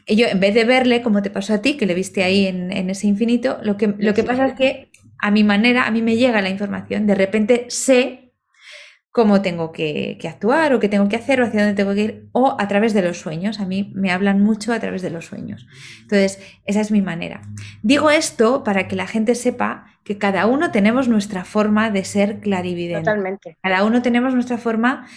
yo 0.07 0.27
en 0.27 0.39
vez 0.39 0.53
de 0.53 0.65
verle, 0.65 1.01
como 1.01 1.21
te 1.21 1.29
pasó 1.29 1.53
a 1.53 1.61
ti, 1.61 1.77
que 1.77 1.85
le 1.85 1.93
viste 1.93 2.23
ahí 2.23 2.47
en, 2.47 2.89
ese 2.89 3.07
infinito, 3.07 3.59
lo 3.63 3.77
que, 3.77 3.93
lo 3.97 4.13
que 4.13 4.23
pasa 4.23 4.47
es 4.47 4.53
que 4.53 4.91
a 5.19 5.31
mi 5.31 5.43
manera, 5.43 5.85
a 5.85 5.91
mí 5.91 6.01
me 6.01 6.15
llega 6.15 6.41
la 6.41 6.49
información, 6.49 7.05
de 7.07 7.15
repente 7.15 7.65
sé 7.69 8.29
cómo 9.11 9.41
tengo 9.41 9.71
que, 9.71 10.17
actuar 10.23 10.73
o 10.73 10.79
qué 10.79 10.87
tengo 10.87 11.09
que 11.09 11.15
hacer 11.15 11.41
o 11.41 11.45
hacia 11.45 11.61
dónde 11.61 11.75
tengo 11.75 11.93
que 11.93 12.03
ir 12.03 12.29
o 12.31 12.55
a 12.59 12.67
través 12.67 12.93
de 12.93 13.01
los 13.01 13.19
sueños. 13.19 13.59
A 13.59 13.65
mí 13.65 13.91
me 13.95 14.11
hablan 14.11 14.41
mucho 14.41 14.71
a 14.71 14.79
través 14.79 15.01
de 15.01 15.09
los 15.09 15.25
sueños. 15.25 15.67
Entonces, 16.01 16.39
esa 16.65 16.81
es 16.81 16.91
mi 16.91 17.01
manera. 17.01 17.41
Digo 17.81 18.11
esto 18.11 18.63
para 18.63 18.87
que 18.87 18.95
la 18.95 19.07
gente 19.07 19.35
sepa 19.35 19.88
que 20.03 20.17
cada 20.17 20.47
uno 20.47 20.71
tenemos 20.71 21.07
nuestra 21.07 21.45
forma 21.45 21.91
de 21.91 22.03
ser 22.03 22.39
clarividente. 22.39 23.01
Totalmente. 23.01 23.57
Cada 23.61 23.83
uno 23.83 24.01
tenemos 24.01 24.33
nuestra 24.33 24.57
forma, 24.57 25.07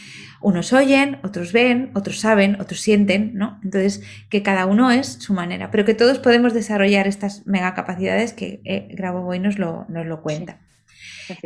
unos 0.41 0.73
oyen, 0.73 1.19
otros 1.23 1.53
ven, 1.53 1.91
otros 1.95 2.21
saben, 2.21 2.61
otros 2.61 2.81
sienten, 2.81 3.33
¿no? 3.35 3.59
Entonces, 3.65 4.03
que 4.29 4.43
cada 4.43 4.67
uno 4.67 4.91
es 4.91 5.07
su 5.07 5.35
manera, 5.35 5.71
pero 5.71 5.85
que 5.85 5.95
todos 5.95 6.19
podemos 6.19 6.53
desarrollar 6.53 7.07
estas 7.07 7.47
mega 7.47 7.75
capacidades 7.75 8.33
que 8.33 8.61
eh, 8.65 8.89
Grabo 8.93 9.35
nos 9.37 9.59
lo, 9.59 9.87
nos 9.89 10.07
lo 10.07 10.21
cuenta. 10.23 10.61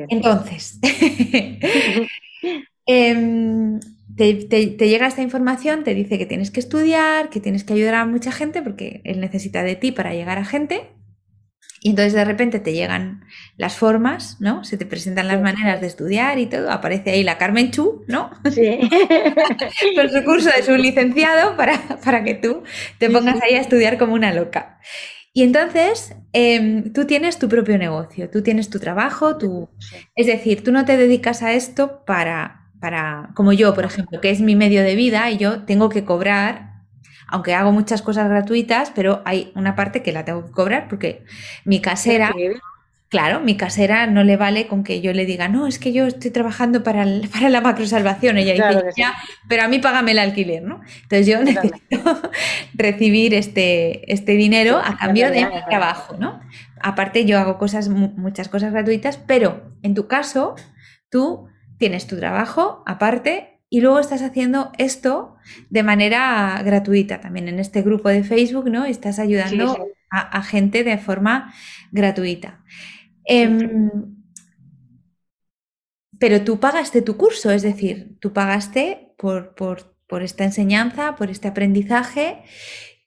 Entonces, 0.09 0.81
Em, 2.87 3.81
te, 4.17 4.77
llega 4.79 5.09
esta 5.09 5.23
información, 5.23 5.83
te 5.83 5.95
dice 5.95 6.19
que 6.19 6.27
tienes 6.27 6.53
que 6.53 6.61
estudiar, 6.61 7.29
que 7.31 7.41
tienes 7.41 7.65
que 7.65 7.75
ayudar 7.75 7.97
a 7.97 8.07
mucha 8.07 8.31
gente 8.31 8.63
porque 8.63 9.01
él 9.05 9.21
necesita 9.21 9.65
de 9.65 9.75
ti 9.75 9.91
para 9.93 10.15
llegar 10.15 10.39
a 10.39 10.45
gente. 10.45 10.89
Y 11.87 11.91
entonces 11.91 12.15
de 12.15 12.25
repente 12.25 12.59
te 12.59 12.73
llegan 12.73 13.25
las 13.57 13.77
formas, 13.77 14.39
¿no? 14.41 14.65
Se 14.65 14.77
te 14.77 14.87
presentan 14.87 15.29
las 15.29 15.41
maneras 15.41 15.81
de 15.81 15.87
estudiar 15.87 16.37
y 16.41 16.47
todo. 16.47 16.73
Aparece 16.73 17.13
ahí 17.13 17.23
la 17.23 17.39
Carmen 17.39 17.71
Chu, 17.71 18.03
¿no? 18.09 18.33
Sí. 18.53 18.81
Con 19.95 20.11
su 20.11 20.25
curso 20.25 20.51
de 20.51 20.65
su 20.65 20.77
licenciado 20.77 21.57
para, 21.57 21.81
para 22.05 22.25
que 22.25 22.35
tú 22.35 22.65
te 22.99 23.09
pongas 23.09 23.41
ahí 23.41 23.55
a 23.55 23.61
estudiar 23.61 23.99
como 23.99 24.15
una 24.15 24.35
loca. 24.35 24.81
Y 25.33 25.45
entonces 25.45 26.17
em, 26.33 26.93
tú 26.93 27.05
tienes 27.05 27.39
tu 27.39 27.49
propio 27.49 27.79
negocio, 27.79 28.31
tú 28.31 28.43
tienes 28.43 28.69
tu 28.69 28.81
trabajo, 28.81 29.39
tu... 29.39 29.69
es 30.17 30.27
decir, 30.27 30.65
tú 30.65 30.73
no 30.73 30.85
te 30.87 30.97
dedicas 30.97 31.45
a 31.45 31.53
esto 31.53 32.05
para, 32.05 32.69
para, 32.81 33.31
como 33.37 33.53
yo, 33.53 33.75
por 33.75 33.85
ejemplo, 33.85 34.21
que 34.21 34.31
es 34.31 34.41
mi 34.41 34.57
medio 34.57 34.83
de 34.83 34.97
vida 34.97 35.31
y 35.31 35.37
yo 35.37 35.63
tengo 35.63 35.89
que 35.89 36.05
cobrar, 36.05 36.76
aunque 37.29 37.55
hago 37.55 37.73
muchas 37.73 38.03
cosas 38.03 38.29
gratuitas, 38.29 38.93
pero 38.95 39.23
hay 39.25 39.53
una 39.55 39.75
parte 39.75 40.03
que 40.03 40.13
la 40.13 40.25
tengo 40.25 40.47
que 40.47 40.53
cobrar 40.53 40.89
porque 40.89 41.25
mi 41.65 41.81
casera... 41.81 42.35
Claro, 43.09 43.39
mi 43.39 43.57
casera 43.57 44.09
no 44.09 44.25
le 44.25 44.37
vale 44.37 44.67
con 44.67 44.83
que 44.83 45.01
yo 45.01 45.13
le 45.13 45.27
diga, 45.27 45.47
no, 45.47 45.69
es 45.69 45.79
que 45.79 45.93
yo 45.93 46.07
estoy 46.07 46.33
trabajando 46.33 46.83
para, 46.83 47.07
para 47.33 47.51
la 47.51 47.61
macrosalvación. 47.61 48.37
Ella 48.37 48.55
dice, 48.55 48.91
ya, 48.97 49.15
pero 49.49 49.63
a 49.63 49.69
mí 49.69 49.79
págame 49.79 50.11
el 50.11 50.19
alquiler, 50.19 50.65
¿no? 50.65 50.81
Entonces 51.03 51.27
yo 51.29 51.41
necesito 51.45 52.21
recibir 52.75 53.33
este, 53.33 54.13
este 54.13 54.33
dinero 54.33 54.79
a 54.85 54.97
cambio 54.97 55.31
de 55.31 55.47
mi 55.47 55.65
trabajo, 55.69 56.17
¿no? 56.19 56.41
Aparte 56.83 57.25
yo 57.25 57.39
hago 57.39 57.59
cosas, 57.59 57.89
muchas 57.89 58.49
cosas 58.49 58.73
gratuitas, 58.73 59.19
pero 59.19 59.73
en 59.83 59.95
tu 59.95 60.09
caso, 60.09 60.57
tú 61.09 61.47
tienes 61.79 62.09
tu 62.09 62.17
trabajo 62.19 62.83
aparte 62.87 63.56
y 63.69 63.81
luego 63.81 63.99
estás 63.99 64.23
haciendo 64.23 64.71
esto 64.79 65.37
de 65.71 65.83
manera 65.83 66.63
gratuita 66.65 67.21
también 67.21 67.49
en 67.49 67.59
este 67.59 67.83
grupo 67.83 68.09
de 68.09 68.23
Facebook, 68.23 68.71
¿no? 68.71 68.85
Estás 68.85 69.19
ayudando 69.19 69.89
a, 70.11 70.43
gente 70.43 70.85
de 70.85 70.99
forma 70.99 71.53
gratuita. 71.91 72.65
Em, 73.25 73.91
pero 76.19 76.43
tú 76.43 76.61
pagaste 76.61 77.03
tu 77.03 77.17
curso, 77.17 77.51
es 77.51 77.63
decir, 77.63 78.17
tú 78.21 78.33
pagaste 78.33 79.15
por, 79.19 79.55
esta 80.23 80.45
enseñanza, 80.45 81.17
por 81.17 81.31
este 81.31 81.49
aprendizaje 81.49 82.45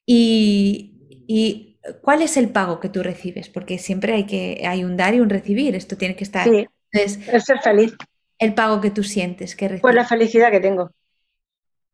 y, 0.06 1.80
¿cuál 2.02 2.22
es 2.22 2.36
el 2.36 2.50
pago 2.50 2.82
que 2.82 2.90
tú 2.90 3.02
recibes? 3.02 3.48
Porque 3.48 3.78
siempre 3.78 4.14
hay 4.14 4.26
que 4.26 4.64
hay 4.68 4.84
un 4.84 4.98
dar 4.98 5.16
y 5.16 5.22
un 5.22 5.30
recibir, 5.30 5.76
esto 5.76 5.96
tiene 5.96 6.18
que 6.18 6.26
estar. 6.26 6.44
Sí, 6.44 6.68
es 6.92 7.46
ser 7.46 7.60
feliz. 7.62 7.96
El 8.40 8.54
pago 8.54 8.82
que 8.82 8.90
tú 8.90 9.04
sientes 9.04 9.56
que 9.56 9.68
recibes. 9.68 9.82
Pues 9.82 9.96
la 9.96 10.06
felicidad 10.06 10.50
que 10.50 10.60
tengo. 10.60 10.92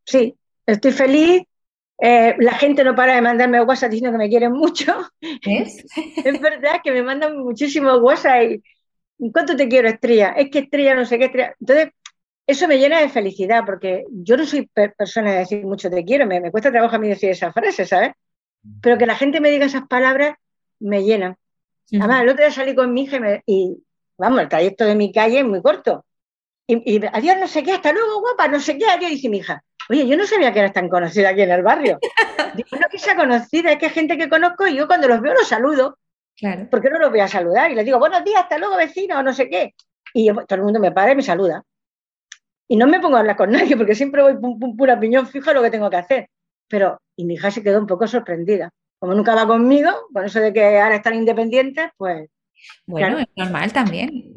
Sí, 0.06 0.38
estoy 0.66 0.92
feliz, 0.92 1.44
eh, 1.98 2.36
la 2.40 2.54
gente 2.54 2.84
no 2.84 2.94
para 2.96 3.16
de 3.16 3.22
mandarme 3.22 3.62
WhatsApp 3.62 3.90
diciendo 3.90 4.12
que 4.18 4.24
me 4.24 4.30
quieren 4.30 4.52
mucho. 4.52 4.94
¿Es? 5.22 5.84
es 6.25 6.42
verdad 6.42 6.82
que 6.84 6.92
me 6.92 7.04
mandan 7.04 7.38
muchísimos 7.38 8.00
WhatsApp 8.02 8.44
y 9.18 9.32
¿cuánto 9.32 9.56
te 9.56 9.68
quiero, 9.68 9.88
Estrella? 9.88 10.30
Es 10.38 10.50
que 10.50 10.60
Estrella 10.60 10.96
no 10.96 11.06
sé 11.06 11.18
qué 11.18 11.25
Estrella. 11.25 11.56
Entonces, 11.60 11.90
eso 12.48 12.68
me 12.68 12.78
llena 12.78 13.00
de 13.00 13.10
felicidad 13.10 13.64
porque 13.66 14.05
yo 14.12 14.38
no 14.38 14.46
soy 14.46 14.70
persona 14.98 15.31
de 15.31 15.40
decir 15.40 15.66
mucho 15.66 15.90
te 15.90 16.03
quiero, 16.03 16.27
me, 16.27 16.51
cuesta 16.51 16.72
trabajo 16.72 16.96
a 16.96 17.00
mí 17.00 17.08
decir 17.08 17.31
esa 17.31 17.51
frase, 17.51 17.86
¿sabes? 17.86 18.12
Pero 18.81 18.98
que 18.98 19.05
la 19.05 19.16
gente 19.16 19.40
me 19.40 19.50
diga 19.50 19.66
esas 19.66 19.88
palabras 19.88 20.36
me 20.79 21.03
llenan. 21.03 21.38
Además, 21.92 22.22
el 22.22 22.29
otro 22.29 22.44
día 22.44 22.51
salí 22.51 22.75
con 22.75 22.94
mi 22.94 23.03
hija 23.03 23.42
y, 23.46 23.77
vamos, 24.18 24.42
el 24.42 24.50
trayecto 24.50 24.86
de 24.86 24.96
mi 24.96 25.12
calle 25.12 25.40
es 25.40 25.46
muy 25.46 25.62
corto. 25.62 26.05
Y, 26.68 27.06
adiós, 27.06 27.38
no 27.40 27.48
sé 27.48 27.64
qué, 27.64 27.74
hasta 27.74 27.92
luego, 27.92 28.22
guapa, 28.22 28.48
no 28.48 28.60
sé 28.60 28.78
qué, 28.78 28.86
adiós, 28.86 29.12
dice 29.12 29.30
mi 29.30 29.38
hija. 29.38 29.64
Oye, 29.90 30.08
yo 30.08 30.18
no 30.18 30.25
sabía 30.25 30.51
que 30.51 30.60
eras 30.60 30.74
tan 30.74 30.90
conocida 30.90 31.30
aquí 31.30 31.42
en 31.42 31.51
el 31.51 31.62
barrio. 31.62 32.00
Digo, 32.56 32.70
no 32.72 32.88
que 32.90 32.98
sea 32.98 33.16
conocida, 33.16 33.72
es 33.72 33.78
que 33.78 33.86
hay 33.86 33.92
gente 33.92 34.18
que 34.18 34.30
conozco 34.30 34.66
y 34.68 34.75
yo 34.75 34.88
cuando 34.88 35.08
los 35.08 35.22
veo 35.22 35.34
los 35.34 35.48
saludo. 35.48 36.00
Claro. 36.36 36.68
¿Por 36.70 36.82
qué 36.82 36.90
no 36.90 36.98
los 37.00 37.12
voy 37.12 37.20
a 37.20 37.28
saludar? 37.28 37.72
Y 37.72 37.75
les 37.75 37.86
digo, 37.86 38.00
buenos 38.00 38.24
días, 38.24 38.42
hasta 38.42 38.58
luego, 38.58 38.78
vecino, 38.78 39.20
o 39.20 39.24
no 39.24 39.32
sé 39.32 39.48
qué. 39.48 39.75
Y 40.14 40.32
todo 40.34 40.56
el 40.56 40.64
mundo 40.64 40.80
me 40.80 40.92
para 40.92 41.12
y 41.12 41.16
me 41.16 41.22
saluda. 41.22 41.64
Y 42.68 42.78
no 42.78 42.88
me 42.88 43.00
pongo 43.00 43.18
a 43.18 43.20
hablar 43.20 43.36
con 43.36 43.51
nadie 43.51 43.78
porque 43.78 43.94
siempre 43.94 44.24
voy 44.24 44.36
pum, 44.38 44.60
pum, 44.60 44.75
pura 44.75 45.00
piñón 45.00 45.28
fijo 45.28 45.54
lo 45.54 45.62
que 45.62 45.70
tengo 45.70 45.90
que 45.90 45.98
hacer. 45.98 46.30
Pero, 46.68 47.00
y 47.16 47.25
mi 47.25 47.36
hija 47.36 47.51
se 47.51 47.62
quedó 47.62 47.80
un 47.80 47.88
poco 47.88 48.08
sorprendida. 48.08 48.72
Como 48.98 49.14
nunca 49.14 49.36
va 49.36 49.46
conmigo, 49.46 49.92
con 50.12 50.25
eso 50.25 50.40
de 50.40 50.51
que 50.51 50.80
ahora 50.80 50.96
están 50.96 51.14
independientes, 51.14 51.92
pues 51.98 52.28
bueno, 52.86 53.20
es 53.20 53.28
normal 53.36 53.74
también. 53.74 54.34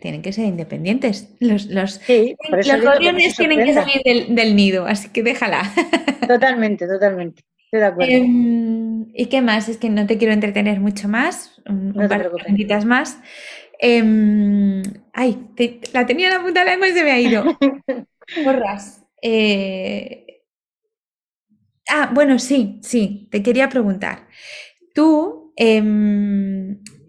Tienen 0.00 0.22
que 0.22 0.32
ser 0.32 0.46
independientes. 0.46 1.34
Los, 1.40 1.66
los, 1.66 2.00
los 2.08 3.36
tienen 3.36 3.64
que 3.64 3.74
salir 3.74 4.02
del, 4.28 4.56
nido, 4.56 4.86
así 4.86 5.08
que 5.08 5.22
déjala. 5.22 5.72
Totalmente, 6.28 6.86
totalmente. 6.86 7.42
Estoy 7.64 7.80
de 7.80 7.86
acuerdo. 7.86 8.12
Em, 8.12 9.06
¿Y 9.14 9.26
qué 9.26 9.42
más? 9.42 9.68
Es 9.68 9.76
que 9.76 9.90
no 9.90 10.06
te 10.06 10.18
quiero 10.18 10.32
entretener 10.32 10.78
mucho 10.80 11.08
más. 11.08 11.60
Un, 11.68 11.92
par 12.08 12.30
de 12.30 12.84
más. 12.86 13.18
Em, 13.78 14.82
ay, 15.12 15.38
la 15.92 16.06
tenía 16.06 16.28
en 16.28 16.34
la 16.34 16.42
punta 16.42 16.60
de 16.60 16.66
la 16.66 16.72
lengua 16.72 16.88
y 16.88 16.92
se 16.92 17.02
me 17.02 17.10
ha 17.10 17.20
ido. 17.20 17.44
Porras. 18.44 19.02
Eh, 19.20 20.44
ah, 21.88 22.10
bueno, 22.14 22.38
sí, 22.38 22.78
sí, 22.82 23.28
te 23.30 23.42
quería 23.42 23.68
preguntar. 23.68 24.28
Tú, 24.94 25.52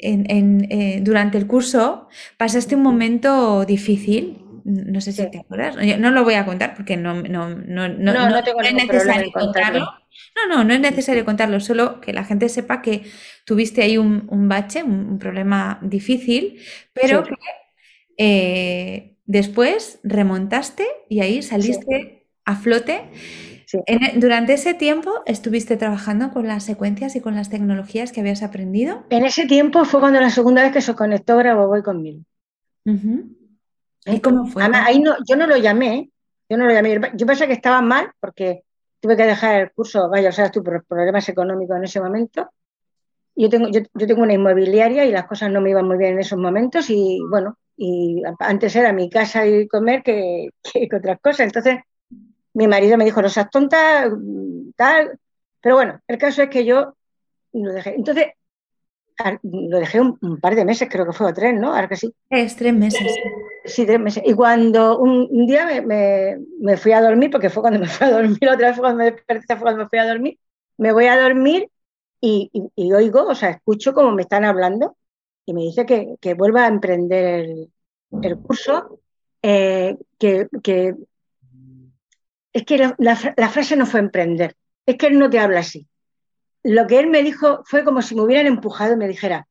em, 0.03 0.67
eh, 0.69 0.99
durante 1.01 1.37
el 1.37 1.47
curso 1.47 2.07
pasaste 2.37 2.75
un 2.75 2.83
momento 2.83 3.65
difícil. 3.65 4.39
No 4.65 5.01
sé 5.01 5.11
si 5.11 5.29
te 5.29 5.39
acuerdas. 5.39 5.75
No 5.99 6.11
lo 6.11 6.23
voy 6.23 6.35
a 6.35 6.45
contar 6.45 6.73
porque 6.75 6.95
no, 6.95 7.21
no, 7.21 7.49
no, 7.49 7.87
no, 7.89 8.13
es 8.61 8.73
necesario 8.73 9.31
contarlo. 9.31 9.87
No, 10.35 10.47
no, 10.47 10.63
no 10.63 10.73
es 10.73 10.79
necesario 10.79 11.25
contarlo, 11.25 11.59
solo 11.59 12.01
que 12.01 12.13
la 12.13 12.23
gente 12.23 12.49
sepa 12.49 12.81
que 12.81 13.03
tuviste 13.45 13.81
ahí 13.81 13.97
un, 13.97 14.47
bache, 14.47 14.83
un, 14.83 15.19
problema 15.19 15.79
difícil, 15.81 16.59
pero 16.93 17.23
que 17.23 17.35
eh, 18.17 19.15
después 19.25 19.99
remontaste 20.03 20.85
y 21.09 21.21
ahí 21.21 21.41
saliste 21.41 22.27
a 22.45 22.55
flote 22.55 23.09
e, 23.86 24.19
durante 24.19 24.53
ese 24.53 24.73
tiempo 24.73 25.23
estuviste 25.25 25.77
trabajando 25.77 26.31
con 26.31 26.47
las 26.47 26.63
secuencias 26.63 27.15
y 27.15 27.21
con 27.21 27.36
las 27.36 27.49
tecnologías 27.49 28.12
que 28.12 28.21
habías 28.21 28.43
aprendido. 28.43 29.03
En 29.09 29.25
ese 29.25 29.45
tiempo 29.45 29.86
fue 29.86 29.99
cuando 29.99 30.19
la 30.19 30.29
segunda 30.29 30.62
vez 30.62 30.71
que 30.71 30.81
se 30.81 30.95
conectó 30.95 31.38
Grabovoi 31.38 31.81
conmigo. 31.81 32.21
¿Y 34.05 34.19
cómo 34.19 34.45
fue? 34.45 34.63
ahí 34.63 34.99
no, 34.99 35.15
yo 35.27 35.36
no 35.36 35.47
lo 35.47 35.57
llamé, 35.57 36.09
yo 36.49 36.57
no 36.57 36.65
lo 36.65 36.71
llamé. 36.71 36.99
Yo 37.15 37.25
pensé 37.25 37.47
que 37.47 37.53
estaba 37.53 37.81
mal 37.81 38.12
porque 38.19 38.63
tuve 38.99 39.17
que 39.17 39.25
dejar 39.25 39.62
el 39.62 39.71
curso, 39.71 40.09
vaya, 40.09 40.29
o 40.29 40.31
sea, 40.31 40.51
por 40.51 40.86
problemas 40.86 41.27
económicos 41.29 41.77
en 41.77 41.83
ese 41.86 41.99
momento. 41.99 42.49
Yo 43.36 43.49
tengo, 43.49 43.67
yo, 43.69 43.81
tengo 44.07 44.21
una 44.21 44.33
inmobiliaria 44.33 45.05
y 45.05 45.12
las 45.12 45.25
cosas 45.25 45.49
no 45.51 45.59
me 45.59 45.71
iban 45.71 45.88
muy 45.88 45.97
bien 45.97 46.13
en 46.13 46.19
esos 46.19 46.38
momentos 46.38 46.89
y 46.89 47.19
bueno, 47.29 47.57
y 47.75 48.21
antes 48.39 48.75
era 48.75 48.93
mi 48.93 49.09
casa 49.09 49.47
y 49.47 49.67
comer 49.67 50.03
que, 50.03 50.49
que 50.89 50.95
otras 50.95 51.19
cosas. 51.19 51.47
Entonces 51.47 51.79
mi 52.53 52.67
marido 52.67 52.97
me 52.97 53.05
dijo, 53.05 53.21
no 53.21 53.29
seas 53.29 53.49
tonta, 53.49 54.09
tal. 54.75 55.19
Pero 55.61 55.75
bueno, 55.75 56.01
el 56.07 56.17
caso 56.17 56.43
es 56.43 56.49
que 56.49 56.65
yo 56.65 56.95
lo 57.53 57.73
dejé. 57.73 57.95
Entonces, 57.95 58.27
lo 59.43 59.79
dejé 59.79 60.01
un, 60.01 60.39
par 60.39 60.55
de 60.55 60.65
meses, 60.65 60.89
creo 60.91 61.05
que 61.05 61.13
fue 61.13 61.27
o 61.27 61.33
tres, 61.33 61.53
¿no? 61.53 61.73
Ahora 61.73 61.87
que 61.87 61.95
sí. 61.95 62.13
Es 62.29 62.55
tres 62.55 62.73
meses. 62.73 63.15
Sí, 63.65 63.85
tres 63.85 63.99
meses. 63.99 64.23
Y 64.25 64.33
cuando 64.33 64.99
un, 64.99 65.45
día 65.45 65.81
me, 65.81 66.77
fui 66.77 66.91
a 66.91 67.01
dormir, 67.01 67.29
porque 67.31 67.49
fue 67.49 67.61
cuando 67.61 67.79
me 67.79 67.87
fui 67.87 68.07
a 68.07 68.11
dormir, 68.11 68.49
otra 68.49 68.67
vez 68.67 68.75
fue 68.75 68.83
cuando 68.83 68.97
me 69.03 69.11
desperté, 69.11 69.55
fue 69.55 69.61
cuando 69.61 69.83
me 69.83 69.89
fui 69.89 69.99
a 69.99 70.07
dormir, 70.07 70.39
me 70.77 70.91
voy 70.91 71.05
a 71.05 71.21
dormir 71.21 71.69
y, 72.19 72.49
oigo, 72.93 73.25
o 73.25 73.35
sea, 73.35 73.49
escucho 73.49 73.93
como 73.93 74.11
me 74.11 74.21
están 74.21 74.45
hablando 74.45 74.95
y 75.45 75.53
me 75.53 75.61
dice 75.61 75.85
que, 75.85 76.33
vuelva 76.33 76.65
a 76.65 76.67
emprender 76.67 77.69
el, 78.21 78.37
curso, 78.39 78.99
eh, 79.41 79.97
que, 80.17 80.47
que 80.61 80.95
es 82.53 82.63
que 82.63 82.77
la, 82.77 83.15
frase 83.49 83.75
no 83.75 83.85
fue 83.85 83.99
emprender, 83.99 84.55
es 84.85 84.95
que 84.97 85.07
él 85.07 85.17
no 85.17 85.29
te 85.29 85.39
habla 85.39 85.59
así. 85.59 85.87
Lo 86.63 86.87
que 86.87 86.99
él 86.99 87.07
me 87.07 87.23
dijo 87.23 87.63
fue 87.65 87.83
como 87.83 88.01
si 88.01 88.15
me 88.15 88.21
hubieran 88.21 88.45
empujado 88.45 88.93
y 88.93 88.97
me 88.97 89.07
dijera, 89.07 89.47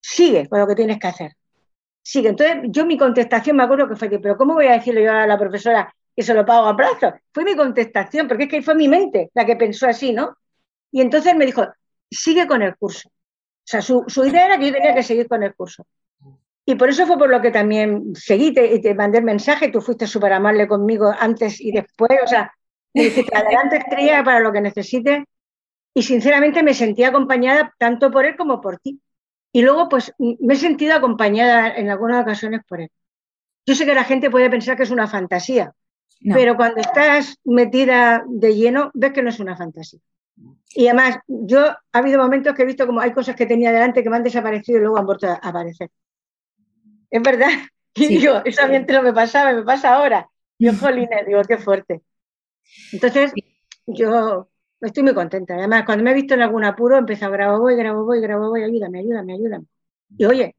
sigue 0.00 0.48
con 0.48 0.60
lo 0.60 0.66
que 0.66 0.74
tienes 0.76 0.98
que 0.98 1.06
hacer. 1.06 1.32
sigue. 2.02 2.28
Entonces, 2.28 2.58
yo 2.64 2.86
mi 2.86 2.98
contestación 2.98 3.56
me 3.56 3.64
acuerdo 3.64 3.88
que 3.88 3.96
fue 3.96 4.10
que, 4.10 4.18
pero 4.18 4.36
¿cómo 4.36 4.54
voy 4.54 4.66
a 4.66 4.72
decirle 4.72 5.02
yo 5.04 5.12
a 5.12 5.26
la 5.26 5.38
profesora 5.38 5.92
que 6.14 6.22
se 6.22 6.34
lo 6.34 6.44
pago 6.44 6.66
a 6.66 6.76
plazo? 6.76 7.14
Fue 7.32 7.44
mi 7.44 7.56
contestación, 7.56 8.28
porque 8.28 8.44
es 8.44 8.50
que 8.50 8.62
fue 8.62 8.74
mi 8.74 8.88
mente 8.88 9.30
la 9.34 9.46
que 9.46 9.56
pensó 9.56 9.88
así, 9.88 10.12
¿no? 10.12 10.36
Y 10.92 11.00
entonces 11.00 11.34
me 11.34 11.46
dijo, 11.46 11.66
sigue 12.10 12.46
con 12.46 12.62
el 12.62 12.76
curso. 12.76 13.08
O 13.08 13.66
sea, 13.66 13.80
su, 13.80 14.04
idea 14.24 14.46
era 14.46 14.58
que 14.58 14.66
yo 14.66 14.72
tenía 14.74 14.94
que 14.94 15.02
seguir 15.02 15.26
con 15.26 15.42
el 15.42 15.54
curso. 15.54 15.86
Y 16.66 16.76
por 16.76 16.88
eso 16.88 17.06
fue 17.06 17.18
por 17.18 17.30
lo 17.30 17.42
que 17.42 17.50
también 17.50 18.14
seguí 18.14 18.54
y 18.56 18.80
te 18.80 18.94
mandé 18.94 19.18
el 19.18 19.24
mensaje, 19.24 19.68
tú 19.68 19.80
fuiste 19.80 20.06
súper 20.06 20.32
amable 20.32 20.66
conmigo 20.66 21.12
antes 21.18 21.60
y 21.60 21.72
después, 21.72 22.18
o 22.22 22.26
sea, 22.26 22.52
me 22.94 23.04
dijiste, 23.04 23.30
adelante 23.36 23.76
estrella 23.76 24.24
para 24.24 24.40
lo 24.40 24.52
que 24.52 24.60
necesites. 24.60 25.24
Y 25.96 26.02
sinceramente 26.02 26.62
me 26.62 26.74
sentí 26.74 27.04
acompañada 27.04 27.72
tanto 27.78 28.10
por 28.10 28.24
él 28.24 28.36
como 28.36 28.60
por 28.60 28.78
ti. 28.78 29.00
Y 29.52 29.62
luego, 29.62 29.88
pues, 29.88 30.12
me 30.18 30.54
he 30.54 30.56
sentido 30.56 30.94
acompañada 30.94 31.76
en 31.76 31.88
algunas 31.88 32.22
ocasiones 32.22 32.62
por 32.66 32.80
él. 32.80 32.90
Yo 33.66 33.74
sé 33.74 33.86
que 33.86 33.94
la 33.94 34.04
gente 34.04 34.30
puede 34.30 34.50
pensar 34.50 34.76
que 34.76 34.82
es 34.82 34.90
una 34.90 35.06
fantasía, 35.06 35.72
pero 36.32 36.56
cuando 36.56 36.80
estás 36.80 37.38
metida 37.44 38.24
de 38.26 38.56
lleno, 38.56 38.90
ves 38.94 39.12
que 39.12 39.22
no 39.22 39.30
es 39.30 39.38
una 39.38 39.56
fantasía. 39.56 40.00
Y 40.74 40.88
además, 40.88 41.18
yo 41.28 41.66
ha 41.66 41.78
habido 41.92 42.20
momentos 42.20 42.54
que 42.54 42.62
he 42.62 42.66
visto 42.66 42.86
como 42.86 43.00
hay 43.00 43.12
cosas 43.12 43.36
que 43.36 43.46
tenía 43.46 43.70
delante 43.70 44.02
que 44.02 44.10
me 44.10 44.16
han 44.16 44.24
desaparecido 44.24 44.78
y 44.78 44.82
luego 44.82 44.98
han 44.98 45.06
vuelto 45.06 45.28
a 45.28 45.34
aparecer. 45.34 45.90
Es 47.14 47.22
verdad. 47.22 47.48
Y 47.96 48.18
yo, 48.18 48.42
eso 48.44 48.60
a 48.64 48.66
mí 48.66 48.74
antes 48.74 48.96
no 48.96 49.04
me 49.04 49.12
pasaba, 49.12 49.52
me 49.52 49.62
pasa 49.62 49.94
ahora. 49.94 50.28
Yo, 50.58 50.72
jolines, 50.80 51.24
digo, 51.24 51.40
qué 51.46 51.58
fuerte. 51.58 52.02
Entonces, 52.90 53.32
yo 53.86 54.48
estoy 54.80 55.04
muy 55.04 55.14
contenta. 55.14 55.54
Además, 55.54 55.84
cuando 55.84 56.02
me 56.02 56.10
he 56.10 56.14
visto 56.14 56.34
en 56.34 56.42
algún 56.42 56.64
apuro, 56.64 56.98
empiezo 56.98 57.26
a 57.26 57.28
grabo 57.28 57.60
voy, 57.60 57.76
grabo 57.76 58.04
voy, 58.04 58.20
grabo 58.20 58.48
voy, 58.48 58.64
ayúdame, 58.64 58.98
ayúdame, 58.98 59.34
ayúdame. 59.34 59.66
Y 60.18 60.24
oye, 60.24 60.56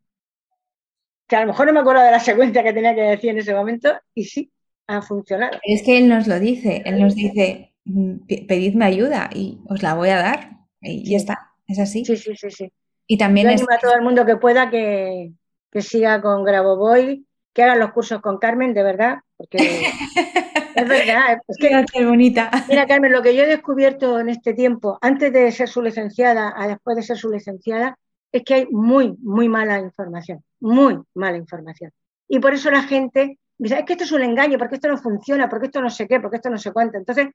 que 1.27 1.35
a 1.35 1.41
lo 1.41 1.47
mejor 1.47 1.67
no 1.67 1.73
me 1.73 1.81
acuerdo 1.81 2.03
de 2.03 2.11
la 2.11 2.21
secuencia 2.21 2.63
que 2.63 2.71
tenía 2.71 2.95
que 2.95 3.01
decir 3.01 3.31
en 3.31 3.39
ese 3.39 3.53
momento, 3.53 3.93
y 4.13 4.23
sí, 4.23 4.49
ha 4.87 5.01
funcionado. 5.01 5.59
Es 5.61 5.83
que 5.83 5.97
él 5.97 6.07
nos 6.07 6.27
lo 6.27 6.39
dice, 6.39 6.83
él 6.85 7.01
nos 7.01 7.15
dice, 7.15 7.73
mm, 7.83 8.27
pedidme 8.47 8.85
ayuda 8.85 9.29
y 9.33 9.59
os 9.67 9.83
la 9.83 9.93
voy 9.93 10.07
a 10.07 10.19
dar. 10.19 10.51
Y 10.79 11.11
ya 11.11 11.17
está, 11.17 11.51
es 11.67 11.79
así. 11.79 12.05
Sí, 12.05 12.15
sí, 12.15 12.33
sí, 12.33 12.49
sí. 12.49 12.71
Y 13.07 13.17
también 13.17 13.57
Yo 13.57 13.65
a 13.69 13.77
todo 13.77 13.93
el 13.93 14.03
mundo 14.03 14.25
que 14.25 14.37
pueda 14.37 14.69
que, 14.69 15.33
que 15.75 15.81
siga 15.81 16.21
con 16.21 16.45
Grabovoi, 16.45 17.25
que 17.53 17.61
hagan 17.61 17.79
los 17.79 17.91
cursos 17.91 18.21
con 18.21 18.37
Carmen, 18.37 18.73
de 18.73 18.81
verdad, 18.81 19.17
porque 19.35 19.57
es 20.75 20.87
verdad. 20.87 21.41
Es 21.49 21.57
que, 21.57 21.67
mira, 21.67 21.83
qué 21.83 22.05
bonita. 22.05 22.49
Mira, 22.69 22.87
Carmen, 22.87 23.11
lo 23.11 23.21
que 23.21 23.35
yo 23.35 23.43
he 23.43 23.47
descubierto 23.47 24.17
en 24.21 24.29
este 24.29 24.53
tiempo, 24.53 24.97
antes 25.01 25.33
de 25.33 25.51
ser 25.51 25.67
su 25.67 25.81
licenciada 25.81 26.53
a 26.55 26.65
después 26.69 26.95
de 26.95 27.03
ser 27.03 27.17
su 27.17 27.29
licenciada, 27.29 27.99
es 28.31 28.43
que 28.43 28.53
hay 28.53 28.67
muy, 28.71 29.17
muy 29.19 29.49
mala 29.49 29.77
información, 29.79 30.45
muy 30.61 30.97
mala 31.13 31.35
información. 31.35 31.91
Y 32.29 32.39
por 32.39 32.53
eso 32.53 32.71
la 32.71 32.83
gente 32.83 33.37
dice, 33.57 33.79
es 33.79 33.83
que 33.83 33.93
esto 33.93 34.05
es 34.05 34.13
un 34.13 34.23
engaño, 34.23 34.57
porque 34.57 34.75
esto 34.75 34.87
no 34.87 34.97
funciona, 34.97 35.49
porque 35.49 35.65
esto 35.65 35.81
no 35.81 35.89
sé 35.89 36.07
qué, 36.07 36.21
porque 36.21 36.37
esto 36.37 36.49
no 36.49 36.57
sé 36.57 36.71
cuánto. 36.71 36.97
Entonces, 36.97 37.27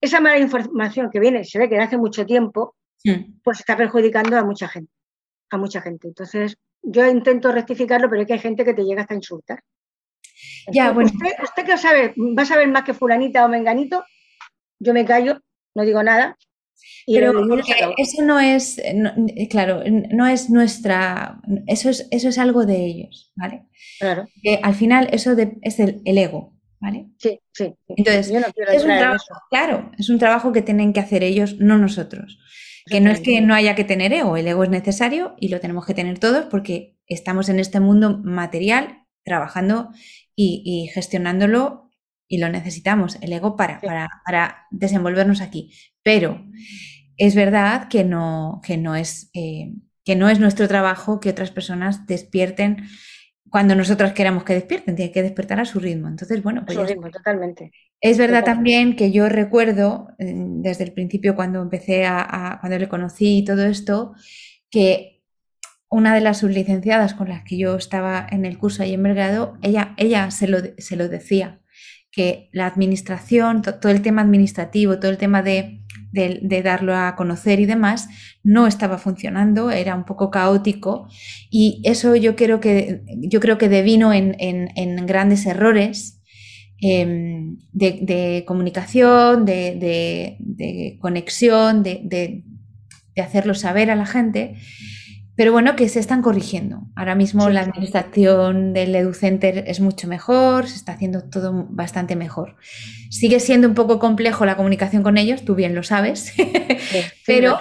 esa 0.00 0.20
mala 0.20 0.40
información 0.40 1.10
que 1.12 1.20
viene, 1.20 1.44
se 1.44 1.60
ve 1.60 1.68
que 1.68 1.78
hace 1.78 1.96
mucho 1.96 2.26
tiempo, 2.26 2.74
pues 3.44 3.60
está 3.60 3.76
perjudicando 3.76 4.36
a 4.36 4.42
mucha 4.42 4.66
gente, 4.66 4.90
a 5.50 5.58
mucha 5.58 5.80
gente. 5.80 6.08
Entonces, 6.08 6.56
yo 6.82 7.06
intento 7.06 7.52
rectificarlo, 7.52 8.08
pero 8.10 8.22
es 8.22 8.26
que 8.26 8.34
hay 8.34 8.38
gente 8.38 8.64
que 8.64 8.74
te 8.74 8.82
llega 8.84 9.02
hasta 9.02 9.14
insultar. 9.14 9.60
Ya, 10.72 10.92
bueno. 10.92 11.10
Usted, 11.12 11.30
usted 11.42 11.64
que 11.64 11.78
sabe, 11.78 12.14
va 12.16 12.42
a 12.42 12.46
saber 12.46 12.68
más 12.68 12.84
que 12.84 12.94
fulanita 12.94 13.44
o 13.44 13.48
menganito, 13.48 14.04
yo 14.78 14.92
me 14.92 15.04
callo, 15.04 15.40
no 15.74 15.84
digo 15.84 16.02
nada, 16.02 16.36
pero 17.06 17.32
eso 17.96 18.22
no 18.22 18.40
es, 18.40 18.80
claro, 19.50 19.82
no 19.86 20.26
es 20.26 20.50
nuestra, 20.50 21.40
eso 21.66 21.90
es, 21.90 22.08
eso 22.10 22.28
es 22.28 22.38
algo 22.38 22.64
de 22.64 22.84
ellos, 22.84 23.32
¿vale? 23.34 23.64
Claro. 23.98 24.26
Que 24.42 24.60
al 24.62 24.74
final 24.74 25.08
eso 25.12 25.36
es 25.62 25.78
el, 25.78 26.02
ego, 26.04 26.54
¿vale? 26.80 27.06
Sí, 27.18 27.40
sí. 27.52 27.74
Entonces, 27.88 28.30
es 28.30 28.84
un 28.84 28.98
trabajo, 28.98 29.34
claro, 29.50 29.90
es 29.98 30.08
un 30.08 30.18
trabajo 30.18 30.52
que 30.52 30.62
tienen 30.62 30.92
que 30.92 31.00
hacer 31.00 31.22
ellos, 31.22 31.58
no 31.58 31.78
nosotros. 31.78 32.38
Que 32.86 33.00
no 33.00 33.10
es 33.10 33.20
que 33.20 33.40
no 33.40 33.54
haya 33.54 33.74
que 33.74 33.84
tener 33.84 34.12
ego, 34.12 34.36
el 34.36 34.48
ego 34.48 34.64
es 34.64 34.70
necesario 34.70 35.34
y 35.38 35.48
lo 35.48 35.60
tenemos 35.60 35.86
que 35.86 35.94
tener 35.94 36.18
todos 36.18 36.46
porque 36.46 36.96
estamos 37.06 37.48
en 37.48 37.60
este 37.60 37.80
mundo 37.80 38.18
material 38.18 39.04
trabajando 39.24 39.90
y, 40.34 40.90
gestionándolo 40.92 41.90
y 42.28 42.38
lo 42.38 42.48
necesitamos, 42.48 43.18
el 43.20 43.32
ego 43.32 43.56
para, 43.56 43.80
para, 43.80 44.08
para 44.24 44.66
desenvolvernos 44.70 45.40
aquí. 45.40 45.72
Pero 46.02 46.44
es 47.16 47.34
verdad 47.34 47.88
que 47.88 48.04
no, 48.04 48.60
que 48.64 48.78
no, 48.78 48.96
es, 48.96 49.30
eh, 49.34 49.74
que 50.04 50.16
no 50.16 50.28
es 50.28 50.40
nuestro 50.40 50.66
trabajo 50.66 51.20
que 51.20 51.30
otras 51.30 51.50
personas 51.50 52.06
despierten 52.06 52.88
cuando 53.52 53.74
nosotros 53.74 54.12
queramos 54.12 54.44
que 54.44 54.54
despierten, 54.54 54.96
tiene 54.96 55.12
que 55.12 55.22
despertar 55.22 55.60
a 55.60 55.66
su 55.66 55.78
ritmo. 55.78 56.08
Entonces, 56.08 56.42
bueno, 56.42 56.64
pues. 56.64 56.78
Su 56.78 56.84
ritmo, 56.84 57.10
totalmente. 57.10 57.70
Es 58.00 58.16
verdad 58.16 58.44
también 58.44 58.96
que 58.96 59.12
yo 59.12 59.28
recuerdo 59.28 60.08
eh, 60.18 60.32
desde 60.34 60.84
el 60.84 60.92
principio 60.94 61.36
cuando 61.36 61.60
empecé 61.60 62.06
a, 62.06 62.56
cuando 62.62 62.78
le 62.78 62.88
conocí 62.88 63.40
y 63.40 63.44
todo 63.44 63.66
esto, 63.66 64.14
que 64.70 65.20
una 65.90 66.14
de 66.14 66.22
las 66.22 66.38
sublicenciadas 66.38 67.12
con 67.12 67.28
las 67.28 67.44
que 67.44 67.58
yo 67.58 67.76
estaba 67.76 68.26
en 68.30 68.46
el 68.46 68.56
curso 68.56 68.82
ahí 68.82 68.94
en 68.94 69.02
Belgrado, 69.02 69.58
ella, 69.60 69.92
ella 69.98 70.30
se, 70.30 70.48
lo, 70.48 70.58
se 70.78 70.96
lo 70.96 71.10
decía, 71.10 71.60
que 72.10 72.48
la 72.52 72.64
administración, 72.64 73.60
todo 73.60 73.92
el 73.92 74.00
tema 74.00 74.22
administrativo, 74.22 74.98
todo 74.98 75.10
el 75.10 75.18
tema 75.18 75.42
de 75.42 75.81
de, 76.12 76.62
darlo 76.62 76.94
a 76.94 77.16
conocer 77.16 77.58
y 77.60 77.66
demás, 77.66 78.08
no 78.44 78.66
estaba 78.66 78.98
funcionando, 78.98 79.70
era 79.70 79.96
un 79.96 80.04
poco 80.04 80.30
caótico. 80.30 81.08
Y 81.50 81.80
eso 81.84 82.14
yo 82.16 82.36
creo 82.36 82.60
que, 82.60 83.02
yo 83.18 83.40
creo 83.40 83.58
que 83.58 83.68
devino 83.68 84.12
en, 84.12 85.06
grandes 85.06 85.46
errores 85.46 86.20
em, 86.80 87.56
de, 87.72 88.44
comunicación, 88.46 89.44
de, 89.44 90.36
conexión, 91.00 91.82
de, 91.82 92.44
hacerlo 93.16 93.54
saber 93.54 93.90
a 93.90 93.96
la 93.96 94.06
gente 94.06 94.56
pero 95.34 95.52
bueno, 95.52 95.76
que 95.76 95.88
se 95.88 95.98
están 95.98 96.20
corrigiendo. 96.20 96.82
Ahora 96.94 97.14
mismo 97.14 97.48
la 97.48 97.62
administración 97.62 98.74
del 98.74 98.94
EduCenter 98.94 99.64
es 99.66 99.80
mucho 99.80 100.06
mejor, 100.06 100.66
se 100.68 100.76
está 100.76 100.92
haciendo 100.92 101.24
todo 101.24 101.66
bastante 101.70 102.16
mejor. 102.16 102.56
Sigue 103.08 103.40
siendo 103.40 103.66
un 103.66 103.74
poco 103.74 103.98
complejo 103.98 104.44
la 104.44 104.56
comunicación 104.56 105.02
con 105.02 105.16
ellos, 105.16 105.44
tú 105.44 105.54
bien 105.54 105.74
lo 105.74 105.82
sabes, 105.82 106.34
pero, 107.26 107.56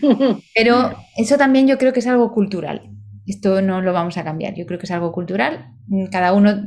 pero 0.54 0.96
eso 1.16 1.36
también 1.36 1.66
yo 1.66 1.78
creo 1.78 1.92
que 1.92 2.00
es 2.00 2.06
algo 2.06 2.32
cultural. 2.32 2.90
Esto 3.26 3.60
no 3.60 3.82
lo 3.82 3.92
vamos 3.92 4.16
a 4.18 4.24
cambiar, 4.24 4.54
yo 4.54 4.66
creo 4.66 4.78
que 4.78 4.86
es 4.86 4.92
algo 4.92 5.10
cultural. 5.10 5.72
Cada 6.12 6.32
uno, 6.32 6.62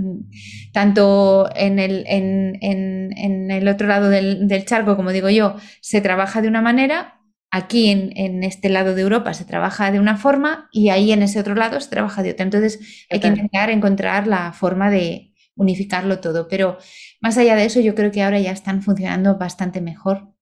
tanto 0.73 1.49
en 1.55 1.79
el, 1.79 2.03
en, 2.07 3.49
el 3.49 3.67
otro 3.69 3.87
lado 3.87 4.09
del, 4.09 4.45
del 4.47 4.65
charco, 4.65 4.97
como 4.97 5.11
digo 5.11 5.29
yo, 5.29 5.55
se 5.79 6.01
trabaja 6.01 6.41
de 6.41 6.49
una 6.49 6.61
manera 6.61 7.18
aquí 7.51 7.89
en, 7.89 8.43
este 8.43 8.69
lado 8.69 8.95
de 8.95 9.01
Europa 9.01 9.33
se 9.33 9.45
trabaja 9.45 9.91
de 9.91 9.99
una 9.99 10.17
forma 10.17 10.69
y 10.71 10.89
ahí 10.89 11.11
en 11.11 11.23
ese 11.23 11.39
otro 11.39 11.55
lado 11.55 11.79
se 11.79 11.89
trabaja 11.89 12.23
de 12.23 12.31
otra. 12.31 12.43
Entonces 12.43 13.05
hay 13.09 13.19
que 13.19 13.27
intentar 13.27 13.69
encontrar 13.69 14.27
la 14.27 14.53
forma 14.53 14.89
de 14.89 15.33
unificarlo 15.55 16.19
todo. 16.19 16.47
Pero 16.47 16.77
más 17.21 17.37
allá 17.37 17.55
de 17.55 17.65
eso, 17.65 17.79
yo 17.79 17.95
creo 17.95 18.11
que 18.11 18.23
ahora 18.23 18.39
ya 18.39 18.51
están 18.51 18.81
funcionando 18.81 19.37
bastante 19.37 19.81
mejor 19.81 20.33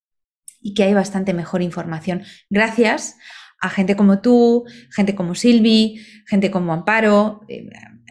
y 0.62 0.74
que 0.74 0.84
hay 0.84 0.93
bastante 0.93 1.34
mejor 1.34 1.62
información. 1.62 2.24
Gracias 2.50 3.17
a 3.60 3.70
gente 3.70 3.96
como 3.96 4.22
tú, 4.22 4.65
gente 4.91 5.15
como 5.15 5.34
Silvi, 5.34 6.06
gente 6.28 6.52
como 6.52 6.74
Amparo. 6.74 7.41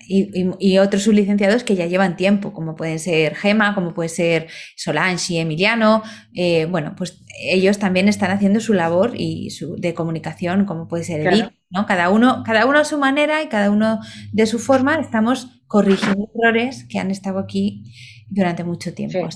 Eh, 0.09 0.51
y, 0.59 0.79
otros 0.79 1.03
sublicenciados 1.03 1.64
que 1.64 1.75
ya 1.75 1.87
llevan 1.87 2.16
tiempo, 2.16 2.53
como 2.53 2.77
pueden 2.77 2.99
ser 2.99 3.35
Gema, 3.35 3.75
como 3.75 3.95
puede 3.95 4.09
ser 4.09 4.49
Solange 4.77 5.35
y 5.35 5.38
Emiliano. 5.38 6.03
Eh, 6.35 6.66
bueno, 6.66 6.95
pues 6.97 7.23
ellos 7.40 7.79
también 7.79 8.09
están 8.09 8.31
haciendo 8.31 8.61
su 8.61 8.73
labor 8.73 9.12
y 9.14 9.51
su, 9.51 9.77
de 9.77 9.95
comunicación, 9.95 10.64
como 10.64 10.88
puede 10.88 11.05
ser 11.05 11.27
Edith, 11.27 11.51
¿no? 11.71 11.87
Cada 11.87 12.11
uno, 12.11 12.42
cada 12.45 12.66
uno 12.66 12.79
a 12.79 12.85
su 12.85 12.99
manera 12.99 13.42
y 13.42 13.49
cada 13.49 13.71
uno 13.71 14.01
de 14.33 14.47
su 14.47 14.59
forma 14.59 14.97
estamos 14.97 15.62
corrigiendo 15.66 16.31
errores 16.35 16.87
que 16.88 16.99
han 16.99 17.11
estado 17.11 17.38
aquí 17.38 17.92
durante 18.29 18.64
mucho 18.64 18.95
tiempo. 18.95 19.29